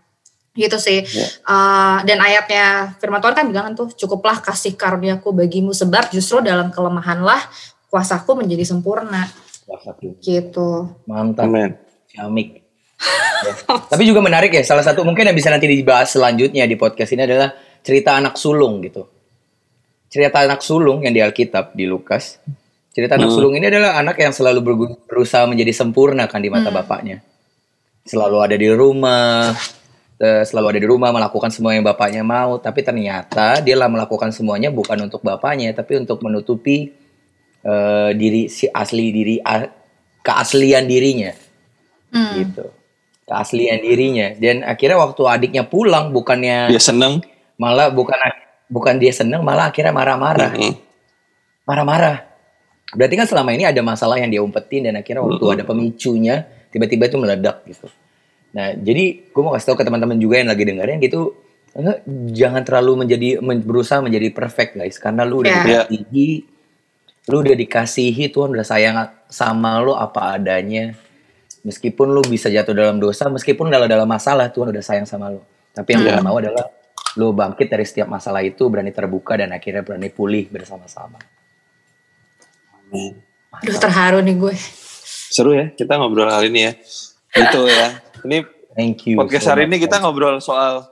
gitu 0.52 0.76
sih 0.76 1.00
Ya. 1.02 1.26
Uh, 1.48 1.98
dan 2.04 2.20
ayatnya 2.20 2.92
firman 3.00 3.24
Tuhan 3.24 3.32
kan 3.32 3.44
bilang 3.48 3.64
kan 3.72 3.74
tuh 3.74 3.88
cukuplah 3.96 4.40
kasih 4.44 4.76
karuniaku 4.76 5.32
bagimu 5.32 5.72
sebab 5.72 6.12
justru 6.12 6.44
dalam 6.44 6.68
kelemahanlah 6.68 7.40
kuasaku 7.88 8.44
menjadi 8.44 8.68
sempurna 8.68 9.28
gitu 10.20 10.92
Mantap. 11.08 11.48
Amin. 11.48 11.72
Ciamik. 12.12 12.60
Ya. 12.60 12.62
Tapi 13.90 14.02
juga 14.04 14.20
menarik 14.20 14.52
ya, 14.52 14.62
salah 14.62 14.84
satu 14.84 15.02
mungkin 15.02 15.26
yang 15.26 15.34
bisa 15.34 15.48
nanti 15.48 15.66
dibahas 15.66 16.12
selanjutnya 16.12 16.68
di 16.68 16.76
podcast 16.76 17.10
ini 17.16 17.24
adalah 17.24 17.50
cerita 17.82 18.14
anak 18.14 18.36
sulung 18.36 18.78
gitu. 18.84 19.08
Cerita 20.12 20.44
anak 20.44 20.60
sulung 20.60 21.02
yang 21.02 21.16
di 21.16 21.24
Alkitab 21.24 21.72
di 21.72 21.88
Lukas. 21.88 22.36
Cerita 22.92 23.16
anak 23.16 23.32
Hmm. 23.32 23.36
sulung 23.40 23.54
ini 23.56 23.66
adalah 23.72 23.96
anak 23.96 24.20
yang 24.20 24.30
selalu 24.36 24.60
berusaha 25.08 25.48
menjadi 25.48 25.72
sempurna 25.72 26.28
kan 26.28 26.44
di 26.44 26.52
mata 26.52 26.68
bapaknya. 26.68 27.24
Selalu 28.04 28.36
ada 28.44 28.56
di 28.60 28.68
rumah, 28.68 29.56
selalu 30.42 30.66
ada 30.76 30.80
di 30.80 30.88
rumah 30.88 31.10
melakukan 31.10 31.50
semua 31.50 31.74
yang 31.74 31.82
bapaknya 31.82 32.22
mau, 32.22 32.56
tapi 32.56 32.80
ternyata 32.80 33.58
dia 33.58 33.74
lah 33.74 33.90
melakukan 33.90 34.30
semuanya 34.30 34.70
bukan 34.70 34.98
untuk 35.02 35.20
bapaknya, 35.20 35.74
tapi 35.74 35.98
untuk 35.98 36.22
menutupi 36.22 36.94
eh, 37.62 38.10
diri 38.12 38.46
si 38.46 38.66
asli 38.66 39.10
diri 39.10 39.36
a- 39.38 39.70
keaslian 40.20 40.86
dirinya 40.86 41.30
Hmm. 42.12 42.34
gitu 42.36 42.68
keaslian 43.24 43.80
dirinya 43.80 44.36
dan 44.36 44.60
akhirnya 44.62 45.00
waktu 45.00 45.22
adiknya 45.24 45.64
pulang 45.64 46.12
bukannya 46.12 46.68
Dia 46.68 46.76
seneng. 46.76 47.24
malah 47.56 47.88
bukan 47.88 48.18
bukan 48.68 49.00
dia 49.00 49.16
seneng 49.16 49.40
malah 49.40 49.72
akhirnya 49.72 49.96
marah-marah 49.96 50.52
Mm-mm. 50.52 50.74
marah-marah 51.64 52.20
berarti 52.92 53.14
kan 53.16 53.24
selama 53.24 53.56
ini 53.56 53.64
ada 53.64 53.80
masalah 53.80 54.20
yang 54.20 54.28
dia 54.28 54.44
umpetin 54.44 54.84
dan 54.84 55.00
akhirnya 55.00 55.24
waktu 55.24 55.40
Mm-mm. 55.40 55.54
ada 55.56 55.64
pemicunya 55.64 56.34
tiba-tiba 56.68 57.08
itu 57.08 57.16
meledak 57.16 57.64
gitu 57.64 57.88
nah 58.52 58.72
jadi 58.72 59.04
gue 59.26 59.42
mau 59.42 59.52
kasih 59.52 59.72
tahu 59.72 59.80
ke 59.80 59.84
teman-teman 59.84 60.16
juga 60.16 60.36
yang 60.36 60.52
lagi 60.52 60.62
dengerin 60.62 61.00
gitu 61.00 61.32
enggak, 61.72 62.04
jangan 62.30 62.62
terlalu 62.62 62.92
menjadi 63.00 63.28
men- 63.40 63.64
berusaha 63.64 63.98
menjadi 63.98 64.28
perfect 64.28 64.76
guys 64.76 64.96
karena 64.96 65.24
lu 65.24 65.40
udah 65.40 65.48
Ya. 65.48 65.60
dikasihi 65.88 66.28
lu 67.26 67.36
udah 67.40 67.54
dikasihi 67.54 68.24
Tuhan 68.28 68.52
udah 68.52 68.66
sayang 68.66 68.96
sama 69.26 69.80
lu 69.80 69.96
apa 69.96 70.36
adanya 70.36 70.92
meskipun 71.62 72.10
lu 72.10 72.20
bisa 72.22 72.52
jatuh 72.52 72.74
dalam 72.74 72.98
dosa 72.98 73.26
meskipun 73.26 73.70
dalam 73.70 73.88
dalam 73.88 74.04
masalah 74.04 74.50
Tuhan 74.50 74.68
udah 74.68 74.84
sayang 74.84 75.06
sama 75.06 75.30
lu 75.30 75.40
tapi 75.72 75.94
yang 75.94 76.04
Ya. 76.04 76.06
Tuhan 76.12 76.22
mau 76.22 76.36
adalah 76.36 76.68
lu 77.14 77.32
bangkit 77.32 77.68
dari 77.68 77.84
setiap 77.84 78.04
masalah 78.06 78.40
itu 78.40 78.68
berani 78.68 78.92
terbuka 78.92 79.36
dan 79.36 79.48
akhirnya 79.50 79.80
berani 79.80 80.08
pulih 80.08 80.44
bersama-sama 80.48 81.16
Amin. 82.84 83.16
aduh 83.54 83.78
terharu 83.78 84.20
nih 84.20 84.36
gue 84.36 84.54
Seru 85.32 85.56
ya 85.56 85.72
kita 85.72 85.96
ngobrol 85.96 86.28
hal 86.28 86.44
ini 86.44 86.68
ya. 86.68 86.72
Gitu 87.32 87.60
ya. 87.64 87.88
Ini 88.22 88.38
thank 88.72 89.04
you 89.06 89.18
podcast 89.18 89.44
so 89.44 89.50
hari 89.50 89.66
ini 89.66 89.76
kita 89.76 89.98
ngobrol 89.98 90.38
soal 90.38 90.86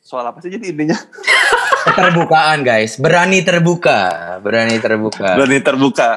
soal 0.00 0.24
apa 0.24 0.38
sih 0.40 0.48
jadi 0.48 0.72
intinya? 0.72 0.96
keterbukaan 1.86 2.66
guys 2.66 2.98
berani 2.98 3.42
terbuka 3.42 4.10
berani 4.40 4.76
terbuka 4.78 5.36
Berani 5.36 5.58
terbuka. 5.62 6.10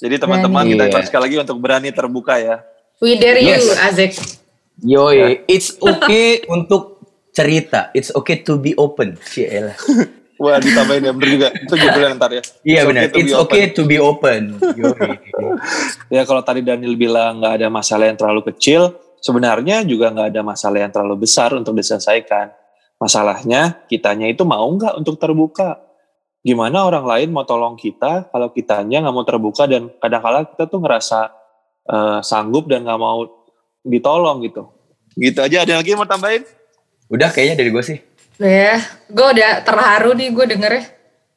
Jadi 0.00 0.16
teman-teman 0.16 0.64
kita 0.64 0.84
invite 0.88 1.06
sekali 1.12 1.22
lagi 1.28 1.36
untuk 1.44 1.58
berani 1.60 1.90
terbuka 1.92 2.40
ya. 2.40 2.56
we 3.00 3.16
dare 3.16 3.36
you 3.36 3.52
Yes. 3.52 3.68
Azek 3.76 4.12
yoi 4.80 5.44
it's 5.44 5.76
okay 5.76 6.40
untuk 6.56 7.04
cerita 7.30 7.92
it's 7.92 8.08
okay 8.10 8.40
to 8.40 8.56
be 8.56 8.72
open 8.76 9.20
Cielah. 9.20 9.76
Wah 10.40 10.56
ditambahin 10.56 11.04
ya 11.04 11.12
juga. 11.12 11.48
Itu 11.52 11.76
judulnya 11.76 12.16
ntar 12.16 12.32
ya. 12.32 12.40
iya 12.64 12.80
It's 12.80 12.88
benar 12.88 13.02
okay 13.04 13.12
to 13.12 13.12
be 13.12 13.20
it's 13.20 13.34
open. 13.36 13.44
okay 13.44 13.64
to 13.68 13.82
be 13.84 13.96
open 14.00 14.42
Yoi. 14.72 15.10
Ya 16.08 16.22
kalau 16.24 16.40
tadi 16.40 16.64
Daniel 16.64 16.96
bilang 16.96 17.44
nggak 17.44 17.60
ada 17.60 17.68
masalah 17.68 18.08
yang 18.08 18.16
terlalu 18.16 18.48
kecil, 18.48 18.96
sebenarnya 19.20 19.86
juga 19.86 20.10
nggak 20.10 20.28
ada 20.34 20.42
masalah 20.42 20.82
yang 20.82 20.92
terlalu 20.92 21.24
besar 21.28 21.54
untuk 21.56 21.76
diselesaikan. 21.76 22.52
Masalahnya 23.00 23.84
kitanya 23.88 24.28
itu 24.28 24.44
mau 24.44 24.66
nggak 24.66 24.96
untuk 25.00 25.16
terbuka. 25.16 25.80
Gimana 26.40 26.88
orang 26.88 27.04
lain 27.04 27.28
mau 27.32 27.44
tolong 27.44 27.76
kita 27.76 28.32
kalau 28.32 28.48
kitanya 28.52 29.04
nggak 29.04 29.14
mau 29.14 29.24
terbuka 29.28 29.68
dan 29.68 29.92
kadang-kala 30.00 30.48
kita 30.48 30.64
tuh 30.68 30.80
ngerasa 30.80 31.18
eh, 31.88 32.18
sanggup 32.24 32.68
dan 32.68 32.84
nggak 32.84 33.00
mau 33.00 33.28
ditolong 33.84 34.40
gitu. 34.44 34.68
Gitu 35.16 35.38
aja. 35.40 35.64
Ada 35.64 35.80
lagi 35.80 35.92
yang 35.92 36.00
mau 36.00 36.08
tambahin? 36.08 36.44
udah 37.10 37.28
kayaknya 37.34 37.56
dari 37.58 37.70
gue 37.74 37.84
sih 37.84 37.98
ya 38.38 38.78
gue 39.10 39.26
udah 39.34 39.66
terharu 39.66 40.14
nih 40.14 40.28
gue 40.30 40.46
dengernya 40.46 40.84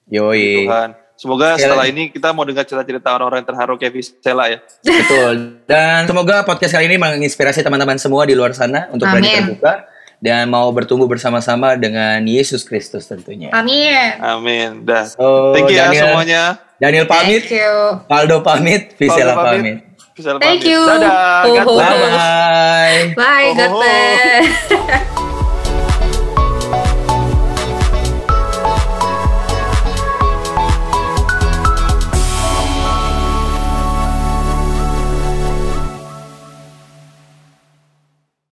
yoi 0.08 0.70
Tuhan. 0.70 0.90
Semoga 1.24 1.56
Sekali 1.56 1.64
setelah 1.64 1.88
lagi. 1.88 1.96
ini 1.96 2.04
kita 2.12 2.36
mau 2.36 2.44
dengar 2.44 2.68
cerita-cerita 2.68 3.16
orang-orang 3.16 3.40
yang 3.40 3.50
terharu 3.56 3.74
kayak 3.80 3.94
Vistela 3.96 4.52
ya. 4.52 4.60
Betul. 4.84 5.64
Dan 5.64 6.04
semoga 6.04 6.44
podcast 6.44 6.76
kali 6.76 6.92
ini 6.92 7.00
menginspirasi 7.00 7.64
teman-teman 7.64 7.96
semua 7.96 8.28
di 8.28 8.36
luar 8.36 8.52
sana 8.52 8.92
untuk 8.92 9.08
berani 9.08 9.32
Amin. 9.32 9.56
terbuka 9.56 9.88
dan 10.20 10.52
mau 10.52 10.68
bertumbuh 10.76 11.08
bersama-sama 11.08 11.80
dengan 11.80 12.20
Yesus 12.28 12.68
Kristus 12.68 13.08
tentunya. 13.08 13.56
amin 13.56 14.20
Amin. 14.20 14.70
Dah. 14.84 15.08
So, 15.08 15.56
Thank 15.56 15.72
you 15.72 15.80
ya 15.80 15.88
Daniel, 15.88 16.04
semuanya. 16.12 16.44
Daniel 16.76 17.06
pamit, 17.08 17.48
thank 17.48 17.56
you 17.56 17.72
Faldo 18.12 18.38
pamit, 18.44 18.82
Visela 19.00 19.32
pamit. 19.32 19.80
Vistela 20.12 20.38
Thank 20.44 20.62
pamit. 20.62 20.76
you. 20.76 20.80
Dadah. 20.84 21.16
God 21.48 21.68
bless. 21.72 22.20
Bye. 22.20 23.04
bye 23.16 23.48
Oh. 23.48 23.56
God 23.56 23.72
bless 23.80 25.23